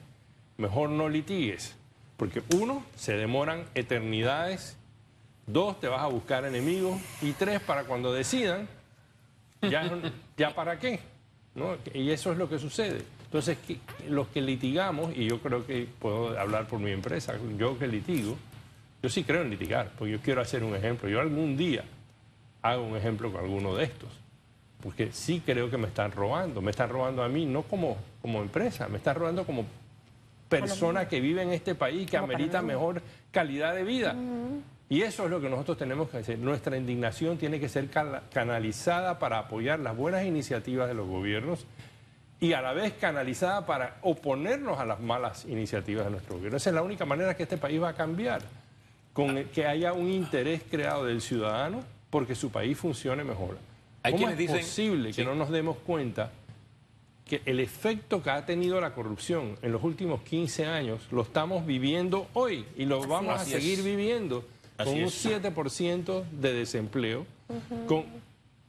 mejor 0.57 0.89
no 0.89 1.09
litigues, 1.09 1.75
porque 2.17 2.43
uno, 2.53 2.83
se 2.95 3.13
demoran 3.17 3.63
eternidades, 3.75 4.77
dos, 5.47 5.79
te 5.79 5.87
vas 5.87 6.01
a 6.01 6.07
buscar 6.07 6.45
enemigos, 6.45 6.99
y 7.21 7.31
tres, 7.31 7.59
para 7.61 7.85
cuando 7.85 8.13
decidan, 8.13 8.67
ya, 9.61 9.89
ya 10.37 10.53
para 10.53 10.79
qué. 10.79 10.99
Y 11.93 12.11
eso 12.11 12.31
es 12.31 12.37
lo 12.37 12.49
que 12.49 12.59
sucede. 12.59 13.03
Entonces, 13.25 13.57
los 14.07 14.27
que 14.27 14.41
litigamos, 14.41 15.15
y 15.15 15.27
yo 15.27 15.39
creo 15.39 15.65
que 15.65 15.87
puedo 15.99 16.37
hablar 16.39 16.67
por 16.67 16.79
mi 16.79 16.91
empresa, 16.91 17.35
yo 17.57 17.77
que 17.77 17.87
litigo, 17.87 18.37
yo 19.01 19.09
sí 19.09 19.23
creo 19.23 19.41
en 19.41 19.49
litigar, 19.49 19.91
porque 19.97 20.13
yo 20.13 20.19
quiero 20.19 20.41
hacer 20.41 20.63
un 20.63 20.75
ejemplo. 20.75 21.09
Yo 21.09 21.19
algún 21.19 21.55
día 21.55 21.83
hago 22.61 22.83
un 22.83 22.97
ejemplo 22.97 23.31
con 23.31 23.43
alguno 23.43 23.75
de 23.75 23.85
estos 23.85 24.09
porque 24.81 25.11
sí 25.11 25.41
creo 25.45 25.69
que 25.69 25.77
me 25.77 25.87
están 25.87 26.11
robando, 26.11 26.61
me 26.61 26.71
están 26.71 26.89
robando 26.89 27.23
a 27.23 27.27
mí, 27.27 27.45
no 27.45 27.63
como, 27.63 27.97
como 28.21 28.41
empresa, 28.41 28.87
me 28.87 28.97
están 28.97 29.15
robando 29.15 29.45
como 29.45 29.65
persona 30.47 31.07
que 31.07 31.19
vive 31.19 31.41
en 31.41 31.51
este 31.51 31.75
país, 31.75 32.09
que 32.09 32.17
amerita 32.17 32.61
mejor 32.61 33.01
calidad 33.31 33.75
de 33.75 33.83
vida. 33.83 34.15
Y 34.87 35.01
eso 35.01 35.25
es 35.25 35.29
lo 35.29 35.39
que 35.39 35.49
nosotros 35.49 35.77
tenemos 35.77 36.09
que 36.09 36.17
hacer. 36.17 36.39
Nuestra 36.39 36.75
indignación 36.77 37.37
tiene 37.37 37.59
que 37.59 37.69
ser 37.69 37.89
canalizada 38.33 39.19
para 39.19 39.39
apoyar 39.39 39.79
las 39.79 39.95
buenas 39.95 40.25
iniciativas 40.25 40.87
de 40.87 40.93
los 40.93 41.07
gobiernos 41.07 41.65
y 42.39 42.53
a 42.53 42.61
la 42.61 42.71
vez 42.71 42.93
canalizada 42.93 43.65
para 43.65 43.97
oponernos 44.01 44.79
a 44.79 44.85
las 44.85 45.01
malas 45.01 45.45
iniciativas 45.45 46.05
de 46.05 46.11
nuestro 46.11 46.37
gobierno. 46.37 46.57
Esa 46.57 46.69
es 46.69 46.73
la 46.73 46.81
única 46.81 47.05
manera 47.05 47.35
que 47.35 47.43
este 47.43 47.57
país 47.57 47.81
va 47.83 47.89
a 47.89 47.93
cambiar, 47.93 48.41
con 49.13 49.43
que 49.45 49.65
haya 49.65 49.93
un 49.93 50.09
interés 50.09 50.61
creado 50.69 51.05
del 51.05 51.21
ciudadano 51.21 51.83
porque 52.09 52.35
su 52.35 52.51
país 52.51 52.77
funcione 52.77 53.23
mejor. 53.23 53.57
¿Cómo 54.09 54.29
es 54.29 54.49
posible 54.49 55.11
que 55.13 55.23
no 55.23 55.35
nos 55.35 55.49
demos 55.49 55.77
cuenta 55.77 56.31
que 57.25 57.41
el 57.45 57.59
efecto 57.59 58.23
que 58.23 58.31
ha 58.31 58.45
tenido 58.45 58.81
la 58.81 58.93
corrupción 58.95 59.55
en 59.61 59.71
los 59.71 59.83
últimos 59.83 60.21
15 60.23 60.65
años 60.65 61.01
lo 61.11 61.21
estamos 61.21 61.65
viviendo 61.65 62.27
hoy 62.33 62.65
y 62.75 62.85
lo 62.85 63.05
vamos 63.05 63.39
a 63.39 63.45
seguir 63.45 63.83
viviendo 63.83 64.43
con 64.77 64.89
un 64.89 65.09
7% 65.09 66.23
de 66.31 66.53
desempleo, 66.53 67.27
con 67.87 68.05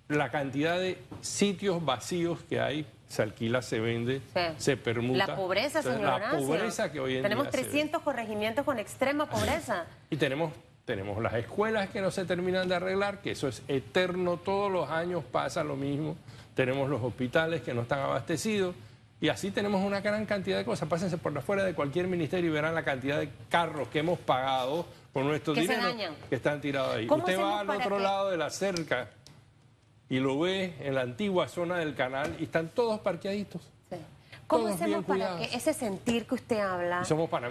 la 0.08 0.30
cantidad 0.30 0.78
de 0.78 0.98
sitios 1.22 1.82
vacíos 1.84 2.40
que 2.48 2.60
hay, 2.60 2.84
se 3.10 3.22
alquila, 3.22 3.60
se 3.60 3.80
vende, 3.80 4.22
se 4.56 4.76
permuta. 4.76 5.26
La 5.26 5.36
pobreza, 5.36 5.82
señor 5.82 6.20
La 6.20 6.30
pobreza 6.30 6.92
que 6.92 7.00
hoy 7.00 7.16
en 7.16 7.22
Tenemos 7.22 7.50
300 7.50 8.02
corregimientos 8.02 8.64
con 8.64 8.78
extrema 8.78 9.26
pobreza. 9.28 9.84
Y 10.10 10.16
tenemos 10.16 10.52
tenemos 10.84 11.20
las 11.22 11.34
escuelas 11.34 11.90
que 11.90 12.00
no 12.00 12.10
se 12.10 12.24
terminan 12.24 12.68
de 12.68 12.76
arreglar, 12.76 13.20
que 13.20 13.32
eso 13.32 13.46
es 13.48 13.62
eterno, 13.68 14.38
todos 14.38 14.70
los 14.72 14.90
años 14.90 15.22
pasa 15.24 15.62
lo 15.62 15.76
mismo. 15.76 16.16
Tenemos 16.54 16.88
los 16.88 17.02
hospitales 17.02 17.62
que 17.62 17.74
no 17.74 17.82
están 17.82 18.00
abastecidos. 18.00 18.74
Y 19.20 19.28
así 19.28 19.50
tenemos 19.50 19.84
una 19.84 20.00
gran 20.00 20.24
cantidad 20.24 20.58
de 20.58 20.64
cosas. 20.64 20.88
Pásense 20.88 21.18
por 21.18 21.36
afuera 21.36 21.64
de 21.64 21.74
cualquier 21.74 22.06
ministerio 22.06 22.50
y 22.50 22.52
verán 22.52 22.74
la 22.74 22.84
cantidad 22.84 23.18
de 23.18 23.28
carros 23.48 23.88
que 23.88 23.98
hemos 23.98 24.18
pagado 24.18 24.86
con 25.12 25.26
nuestros 25.26 25.56
dinero 25.56 26.14
que 26.28 26.36
están 26.36 26.60
tirados 26.60 26.94
ahí. 26.94 27.06
Usted 27.08 27.38
va 27.38 27.60
al 27.60 27.70
otro 27.70 27.98
lado 27.98 28.30
de 28.30 28.36
la 28.36 28.50
cerca 28.50 29.10
y 30.10 30.18
lo 30.18 30.38
ve 30.40 30.74
en 30.80 30.96
la 30.96 31.02
antigua 31.02 31.48
zona 31.48 31.78
del 31.78 31.94
canal 31.94 32.36
y 32.38 32.44
están 32.44 32.68
todos 32.68 33.00
parqueaditos. 33.00 33.62
¿Cómo 34.46 34.66
hacemos 34.66 35.04
para 35.04 35.38
que 35.38 35.44
ese 35.56 35.72
sentir 35.72 36.26
que 36.26 36.34
usted 36.34 36.58
habla 36.58 37.04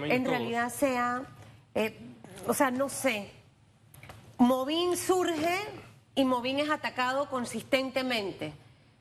en 0.09 0.25
realidad 0.25 0.69
sea, 0.69 1.23
eh, 1.73 1.97
o 2.45 2.53
sea, 2.53 2.71
no 2.71 2.89
sé, 2.89 3.31
Movín 4.37 4.97
surge 4.97 5.57
y 6.13 6.25
Movín 6.25 6.59
es 6.59 6.69
atacado 6.69 7.29
consistentemente 7.29 8.51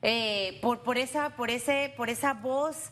eh, 0.01 0.59
por, 0.61 0.79
por, 0.79 0.97
esa, 0.97 1.35
por, 1.35 1.49
ese, 1.49 1.93
por 1.97 2.09
esa 2.09 2.33
voz 2.33 2.91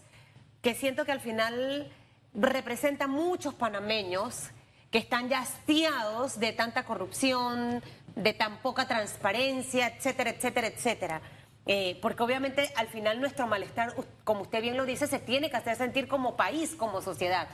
que 0.61 0.75
siento 0.75 1.05
que 1.05 1.13
al 1.13 1.21
final 1.21 1.89
representa 2.33 3.07
muchos 3.07 3.53
panameños 3.53 4.49
que 4.91 4.97
están 4.97 5.29
ya 5.29 5.39
hastiados 5.39 6.39
de 6.39 6.51
tanta 6.51 6.83
corrupción, 6.83 7.81
de 8.17 8.33
tan 8.33 8.57
poca 8.57 8.87
transparencia, 8.87 9.87
etcétera, 9.87 10.31
etcétera, 10.31 10.67
etcétera. 10.67 11.21
Eh, 11.67 11.99
porque 12.01 12.23
obviamente 12.23 12.71
al 12.75 12.87
final 12.87 13.19
nuestro 13.19 13.45
malestar, 13.45 13.93
como 14.23 14.41
usted 14.41 14.61
bien 14.61 14.77
lo 14.77 14.85
dice, 14.85 15.05
se 15.05 15.19
tiene 15.19 15.49
que 15.49 15.57
hacer 15.57 15.75
sentir 15.75 16.07
como 16.07 16.35
país, 16.35 16.75
como 16.75 17.01
sociedad. 17.01 17.47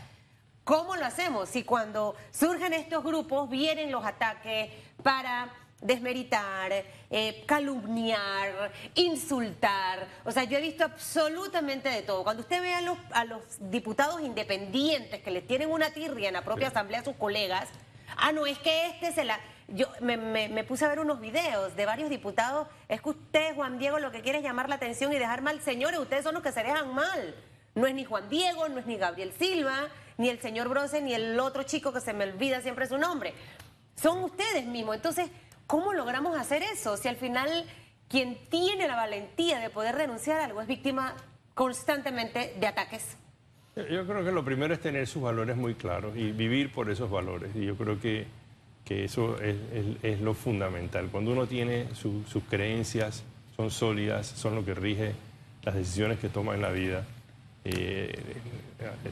¿Cómo 0.64 0.96
lo 0.96 1.06
hacemos? 1.06 1.50
Si 1.50 1.64
cuando 1.64 2.16
surgen 2.32 2.74
estos 2.74 3.04
grupos 3.04 3.50
vienen 3.50 3.92
los 3.92 4.06
ataques 4.06 4.72
para 5.02 5.52
desmeritar, 5.82 6.72
eh, 7.10 7.44
calumniar, 7.46 8.72
insultar. 8.96 10.08
O 10.24 10.32
sea, 10.32 10.46
yo 10.46 10.58
he 10.58 10.62
visto 10.62 10.86
absolutamente 10.86 11.90
de 11.90 12.04
todo. 12.04 12.24
Cuando 12.24 12.44
usted 12.44 12.62
ve 12.62 12.74
a 12.74 12.82
los, 12.82 12.98
a 13.12 13.26
los 13.26 13.42
diputados 13.60 14.22
independientes 14.22 15.22
que 15.22 15.32
les 15.32 15.46
tienen 15.46 15.70
una 15.70 15.90
tirria 15.90 16.30
en 16.30 16.36
la 16.36 16.44
propia 16.44 16.70
asamblea 16.70 17.02
a 17.02 17.04
sus 17.04 17.18
colegas, 17.18 17.68
ah, 18.16 18.32
no, 18.32 18.46
es 18.46 18.58
que 18.60 18.88
este 18.88 19.12
se 19.12 19.26
la... 19.26 19.40
Yo 19.68 19.88
me, 20.02 20.64
puse 20.66 20.86
a 20.86 20.90
ver 20.90 21.00
unos 21.00 21.20
videos 21.20 21.76
de 21.76 21.86
varios 21.86 22.10
diputados. 22.10 22.68
Es 22.88 23.02
que 23.02 23.10
usted, 23.10 23.56
Juan 23.56 23.80
Diego, 23.80 24.00
lo 24.00 24.12
que 24.12 24.22
quiere 24.22 24.40
es 24.40 24.44
llamar 24.44 24.70
la 24.70 24.76
atención 24.76 25.12
y 25.14 25.20
dejar 25.20 25.42
mal 25.42 25.62
señores. 25.62 26.00
Ustedes 26.00 26.24
son 26.24 26.34
los 26.34 26.44
que 26.44 26.52
se 26.52 26.64
dejan 26.64 26.94
mal. 26.94 27.36
No 27.76 27.88
es 27.88 27.96
ni 27.96 28.06
Juan 28.06 28.30
Diego, 28.30 28.70
no 28.70 28.80
es 28.80 28.86
ni 28.86 28.98
Gabriel 28.98 29.32
Silva, 29.38 29.88
ni 30.18 30.30
el 30.30 30.40
señor 30.40 30.70
Bronce, 30.70 31.02
ni 31.02 31.14
el 31.14 31.40
otro 31.40 31.64
chico 31.64 31.92
que 31.92 32.02
se 32.02 32.14
me 32.14 32.26
olvida 32.26 32.62
siempre 32.62 32.88
su 32.88 32.98
nombre. 32.98 33.34
Son 33.96 34.24
ustedes 34.24 34.66
mismos. 34.66 34.96
Entonces, 34.96 35.30
¿cómo 35.66 35.94
logramos 35.94 36.38
hacer 36.38 36.62
eso? 36.64 36.98
Si 36.98 37.08
al 37.08 37.16
final 37.16 37.66
quien 38.10 38.38
tiene 38.50 38.88
la 38.88 38.96
valentía 38.96 39.60
de 39.60 39.70
poder 39.70 39.96
denunciar 39.96 40.40
algo 40.40 40.62
es 40.62 40.68
víctima 40.68 41.16
constantemente 41.56 42.56
de 42.60 42.68
ataques. 42.68 43.18
Yo 43.76 44.06
creo 44.06 44.24
que 44.24 44.32
lo 44.32 44.46
primero 44.46 44.74
es 44.74 44.80
tener 44.80 45.08
sus 45.08 45.24
valores 45.24 45.58
muy 45.58 45.74
claros 45.74 46.16
y 46.16 46.32
vivir 46.32 46.72
por 46.72 46.92
esos 46.92 47.10
valores. 47.10 47.56
Y 47.56 47.66
yo 47.66 47.76
creo 47.76 48.00
que 48.00 48.28
que 48.86 49.06
eso 49.06 49.38
es, 49.42 50.22
lo 50.22 50.34
fundamental. 50.34 51.10
Cuando 51.12 51.32
uno 51.32 51.48
tiene 51.48 51.88
sus 51.96 52.44
creencias, 52.50 53.24
son 53.56 53.72
sólidas, 53.72 54.28
son 54.28 54.56
lo 54.56 54.66
que 54.66 54.74
rige 54.74 55.14
las 55.64 55.76
decisiones 55.76 56.20
que 56.20 56.30
toma 56.30 56.56
en 56.56 56.62
la 56.62 56.72
vida, 56.72 57.06
eh, 57.66 58.14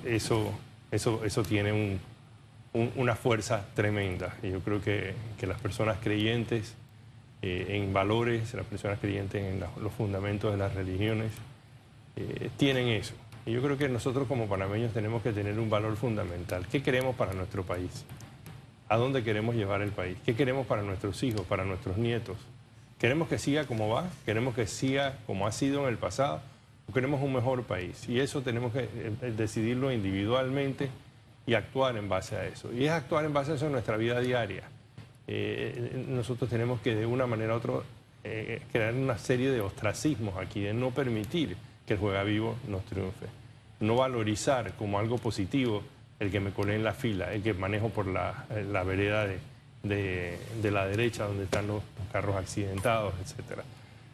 eso, 0.05 0.51
eso, 0.91 1.23
eso 1.23 1.43
tiene 1.43 1.99
una 2.73 3.15
fuerza 3.15 3.65
tremenda. 3.73 4.35
Y 4.43 4.51
yo 4.51 4.59
creo 4.59 4.81
que, 4.81 5.15
las 5.41 5.59
personas 5.61 5.97
creyentes 6.01 6.75
eh, 7.41 7.67
en 7.69 7.93
valores, 7.93 8.53
las 8.53 8.65
personas 8.65 8.99
creyentes 8.99 9.41
en 9.41 9.59
los 9.59 9.93
fundamentos 9.93 10.51
de 10.51 10.57
las 10.57 10.73
religiones, 10.73 11.31
eh, 12.15 12.49
tienen 12.57 12.89
eso. 12.89 13.13
Y 13.45 13.53
yo 13.53 13.61
creo 13.61 13.77
que 13.77 13.89
nosotros 13.89 14.27
como 14.27 14.47
panameños 14.47 14.93
tenemos 14.93 15.23
que 15.23 15.31
tener 15.31 15.57
un 15.59 15.69
valor 15.69 15.95
fundamental. 15.95 16.67
¿Qué 16.67 16.83
queremos 16.83 17.15
para 17.15 17.33
nuestro 17.33 17.63
país? 17.63 18.05
A 18.91 18.97
dónde 18.97 19.23
queremos 19.23 19.55
llevar 19.55 19.81
el 19.81 19.91
país, 19.91 20.17
qué 20.25 20.35
queremos 20.35 20.67
para 20.67 20.81
nuestros 20.81 21.23
hijos, 21.23 21.45
para 21.47 21.63
nuestros 21.63 21.95
nietos. 21.95 22.35
¿Queremos 22.99 23.29
que 23.29 23.39
siga 23.39 23.65
como 23.65 23.87
va? 23.87 24.09
¿Queremos 24.25 24.53
que 24.53 24.67
siga 24.67 25.17
como 25.25 25.47
ha 25.47 25.53
sido 25.53 25.83
en 25.83 25.87
el 25.87 25.97
pasado? 25.97 26.41
¿O 26.89 26.93
queremos 26.93 27.21
un 27.21 27.31
mejor 27.31 27.63
país? 27.63 28.09
Y 28.09 28.19
eso 28.19 28.41
tenemos 28.41 28.73
que 28.73 28.81
eh, 28.81 29.13
eh, 29.21 29.33
decidirlo 29.37 29.93
individualmente 29.93 30.89
y 31.47 31.53
actuar 31.53 31.95
en 31.95 32.09
base 32.09 32.35
a 32.35 32.45
eso. 32.45 32.73
Y 32.73 32.83
es 32.83 32.91
actuar 32.91 33.23
en 33.23 33.31
base 33.31 33.53
a 33.53 33.55
eso 33.55 33.67
en 33.67 33.71
nuestra 33.71 33.95
vida 33.95 34.19
diaria. 34.19 34.63
Eh, 35.25 36.05
nosotros 36.09 36.49
tenemos 36.49 36.81
que 36.81 36.93
de 36.93 37.05
una 37.05 37.25
manera 37.25 37.53
u 37.53 37.57
otra 37.57 37.73
crear 38.73 38.93
una 38.93 39.17
serie 39.17 39.51
de 39.51 39.61
ostracismos 39.61 40.35
aquí, 40.35 40.59
de 40.59 40.73
no 40.73 40.91
permitir 40.91 41.55
que 41.87 41.93
el 41.93 41.99
juega 41.99 42.23
vivo 42.23 42.57
nos 42.67 42.83
triunfe. 42.83 43.27
No 43.79 43.95
valorizar 43.95 44.73
como 44.73 44.99
algo 44.99 45.17
positivo 45.17 45.81
el 46.21 46.29
que 46.29 46.39
me 46.39 46.51
colé 46.51 46.75
en 46.75 46.83
la 46.83 46.93
fila, 46.93 47.33
el 47.33 47.41
que 47.41 47.55
manejo 47.55 47.89
por 47.89 48.05
la, 48.05 48.45
eh, 48.51 48.63
vereda 48.85 49.25
de, 49.81 50.37
la 50.71 50.85
derecha 50.85 51.25
donde 51.25 51.45
están 51.45 51.65
los, 51.65 51.81
carros 52.11 52.35
accidentados, 52.35 53.15
etc. 53.15 53.61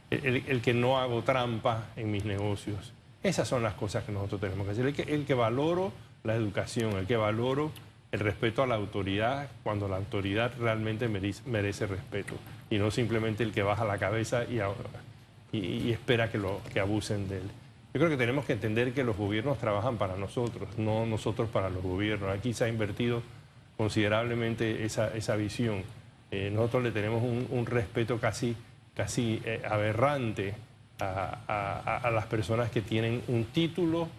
El, 0.10 0.62
que 0.62 0.74
no 0.74 1.00
hago 1.00 1.22
trampa 1.24 1.90
en 1.98 2.10
mis 2.10 2.24
negocios. 2.24 2.94
Esas 3.24 3.46
son 3.46 3.62
las 3.62 3.74
cosas 3.74 4.06
que 4.06 4.14
nosotros 4.14 4.40
tenemos 4.40 4.66
que 4.66 4.72
hacer. 4.72 4.86
El 4.86 4.94
que, 4.94 5.02
el 5.02 5.26
que 5.26 5.34
valoro 5.34 5.92
la 6.24 6.34
educación, 6.36 6.94
el 6.94 7.08
que 7.08 7.18
valoro 7.18 7.72
el 8.14 8.22
respeto 8.22 8.64
a 8.64 8.68
la 8.68 8.76
autoridad 8.76 9.50
cuando 9.64 9.90
la 9.90 9.98
autoridad 9.98 10.54
realmente 10.58 11.10
merece, 11.10 11.88
respeto 11.88 12.36
y 12.70 12.78
no 12.78 12.90
simplemente 12.90 13.44
el 13.44 13.52
que 13.52 13.64
baja 13.64 13.84
la 13.84 13.98
cabeza 13.98 14.46
y, 14.46 14.62
y, 15.58 15.92
espera 15.92 16.32
que, 16.32 16.38
lo, 16.38 16.62
que 16.72 16.80
abusen 16.80 17.28
de 17.28 17.40
él. 17.40 17.50
Yo 17.98 18.02
creo 18.02 18.12
que 18.12 18.24
tenemos 18.24 18.46
que 18.46 18.54
entender 18.54 18.94
que 18.94 19.04
los 19.04 19.18
gobiernos 19.18 19.58
trabajan 19.58 19.98
para 19.98 20.18
nosotros, 20.18 20.70
no 20.78 21.08
nosotros 21.08 21.50
para 21.50 21.72
los 21.72 21.82
gobiernos. 21.82 22.30
Aquí 22.30 22.54
se 22.54 22.66
ha 22.66 22.68
invertido 22.68 23.24
considerablemente 23.76 24.86
esa, 24.86 25.08
esa 25.18 25.36
visión. 25.36 25.82
Eh, 26.30 26.52
nosotros 26.54 26.84
le 26.84 26.92
tenemos 26.92 27.24
un, 27.24 27.66
respeto 27.66 28.20
casi, 28.20 28.56
casi 28.94 29.42
eh, 29.46 29.64
aberrante 29.68 30.54
a, 31.00 32.08
las 32.14 32.28
personas 32.28 32.70
que 32.70 32.84
tienen 32.84 33.24
un 33.30 33.46
título 33.46 34.10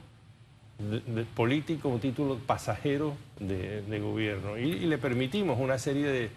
político, 1.36 1.88
un 1.88 2.00
título 2.00 2.38
pasajero 2.38 3.14
de, 3.38 4.00
gobierno. 4.00 4.58
Y, 4.58 4.86
le 4.86 4.98
permitimos 4.98 5.56
una 5.60 5.78
serie 5.78 6.08
de, 6.08 6.30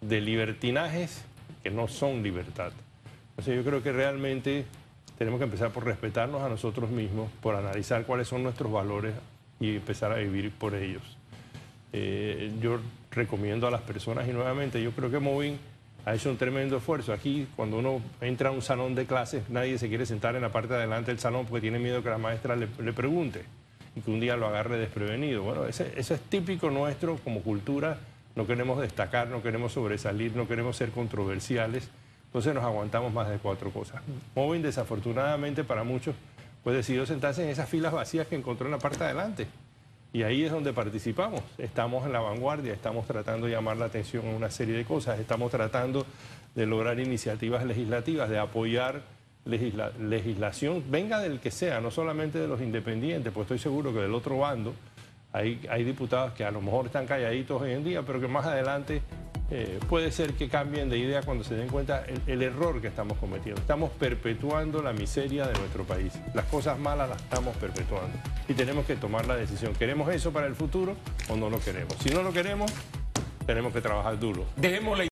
de 0.00 0.20
libertinajes 0.20 1.24
que 1.62 1.70
no 1.70 1.86
son 1.86 2.24
libertad. 2.24 2.72
Entonces 3.30 3.54
yo 3.54 3.62
creo 3.62 3.84
que 3.84 3.92
realmente 3.92 4.64
tenemos 5.18 5.38
que 5.38 5.44
empezar 5.44 5.70
por 5.70 5.84
respetarnos 5.84 6.42
a 6.42 6.48
nosotros 6.48 6.90
mismos, 6.90 7.28
por 7.42 7.56
analizar 7.56 8.04
cuáles 8.04 8.28
son 8.28 8.44
nuestros 8.44 8.70
valores 8.70 9.14
y 9.58 9.76
empezar 9.76 10.12
a 10.12 10.16
vivir 10.16 10.52
por 10.52 10.76
ellos. 10.76 11.02
Eh, 11.92 12.52
yo 12.60 12.78
recomiendo 13.10 13.66
a 13.66 13.70
las 13.70 13.80
personas 13.80 14.28
y 14.28 14.32
nuevamente 14.32 14.80
yo 14.80 14.92
creo 14.92 15.10
que 15.10 15.18
Movin 15.18 15.58
ha 16.04 16.14
hecho 16.14 16.30
un 16.30 16.36
tremendo 16.36 16.76
esfuerzo. 16.76 17.12
Aquí 17.12 17.48
cuando 17.56 17.78
uno 17.78 18.00
entra 18.20 18.50
a 18.50 18.52
un 18.52 18.62
salón 18.62 18.94
de 18.94 19.06
clases 19.06 19.50
nadie 19.50 19.76
se 19.78 19.88
quiere 19.88 20.06
sentar 20.06 20.36
en 20.36 20.42
la 20.42 20.52
parte 20.52 20.74
de 20.74 20.80
adelante 20.80 21.10
del 21.10 21.18
salón 21.18 21.46
porque 21.46 21.62
tiene 21.62 21.80
miedo 21.80 22.02
que 22.02 22.10
la 22.10 22.18
maestra 22.18 22.54
le, 22.54 22.92
pregunte 22.92 23.42
y 23.96 24.00
que 24.00 24.10
un 24.12 24.20
día 24.20 24.36
lo 24.36 24.46
agarre 24.46 24.78
desprevenido. 24.78 25.42
Bueno, 25.42 25.66
eso 25.66 25.84
es 25.84 26.20
típico 26.28 26.70
nuestro 26.70 27.16
como 27.24 27.42
cultura. 27.42 27.98
No 28.36 28.46
queremos 28.46 28.80
destacar, 28.80 29.26
no 29.26 29.42
queremos 29.42 29.72
sobresalir, 29.72 30.36
no 30.36 30.46
queremos 30.46 30.76
ser 30.76 30.90
controversiales. 30.90 31.90
Entonces 32.28 32.54
nos 32.54 32.62
aguantamos 32.62 33.12
más 33.12 33.28
de 33.28 33.38
cuatro 33.38 33.70
cosas. 33.70 34.02
Movin, 34.34 34.62
desafortunadamente 34.62 35.64
para 35.64 35.82
muchos, 35.82 36.14
pues 36.62 36.76
decidió 36.76 37.06
sentarse 37.06 37.42
en 37.42 37.48
esas 37.48 37.68
filas 37.68 37.92
vacías 37.92 38.26
que 38.26 38.36
encontró 38.36 38.66
en 38.66 38.72
la 38.72 38.78
parte 38.78 38.98
de 38.98 39.04
adelante. 39.06 39.46
Y 40.12 40.22
ahí 40.22 40.44
es 40.44 40.52
donde 40.52 40.72
participamos. 40.72 41.42
Estamos 41.56 42.06
en 42.06 42.12
la 42.12 42.20
vanguardia, 42.20 42.72
estamos 42.72 43.06
tratando 43.06 43.46
de 43.46 43.52
llamar 43.52 43.76
la 43.76 43.86
atención 43.86 44.26
a 44.26 44.30
una 44.36 44.50
serie 44.50 44.76
de 44.76 44.84
cosas, 44.84 45.18
estamos 45.18 45.50
tratando 45.50 46.06
de 46.54 46.66
lograr 46.66 46.98
iniciativas 47.00 47.64
legislativas, 47.64 48.28
de 48.28 48.38
apoyar 48.38 49.02
legislación, 49.44 50.84
venga 50.90 51.20
del 51.20 51.40
que 51.40 51.50
sea, 51.50 51.80
no 51.80 51.90
solamente 51.90 52.38
de 52.38 52.46
los 52.46 52.60
independientes, 52.60 53.32
pues 53.32 53.46
estoy 53.46 53.58
seguro 53.58 53.94
que 53.94 54.00
del 54.00 54.14
otro 54.14 54.38
bando 54.38 54.74
hay, 55.32 55.60
hay 55.70 55.84
diputados 55.84 56.32
que 56.32 56.44
a 56.44 56.50
lo 56.50 56.60
mejor 56.60 56.86
están 56.86 57.06
calladitos 57.06 57.62
hoy 57.62 57.72
en 57.72 57.84
día, 57.84 58.02
pero 58.02 58.20
que 58.20 58.28
más 58.28 58.44
adelante 58.46 59.02
eh, 59.50 59.80
puede 59.88 60.12
ser 60.12 60.34
que 60.34 60.48
cambien 60.48 60.90
de 60.90 60.98
idea 60.98 61.22
cuando 61.22 61.42
se 61.42 61.54
den 61.54 61.68
cuenta 61.68 62.04
el, 62.26 62.42
error 62.42 62.82
que 62.82 62.88
estamos 62.88 63.16
cometiendo. 63.16 63.60
Estamos 63.60 63.90
perpetuando 63.92 64.82
la 64.82 64.92
miseria 64.92 65.46
de 65.46 65.58
nuestro 65.58 65.84
país. 65.84 66.12
Las 66.34 66.44
cosas 66.46 66.78
malas 66.78 67.08
las 67.08 67.22
estamos 67.22 67.56
perpetuando. 67.56 68.16
Y 68.46 68.54
tenemos 68.54 68.84
que 68.84 68.96
tomar 68.96 69.26
la 69.26 69.36
decisión. 69.36 69.72
¿Queremos 69.74 70.12
eso 70.12 70.32
para 70.32 70.46
el 70.46 70.54
futuro 70.54 70.96
o 71.28 71.36
no 71.36 71.48
lo 71.48 71.60
queremos? 71.60 71.96
Si 72.00 72.10
no 72.10 72.22
lo 72.22 72.32
queremos, 72.32 72.70
tenemos 73.46 73.72
que 73.72 73.80
trabajar 73.80 74.18
duro. 74.18 74.44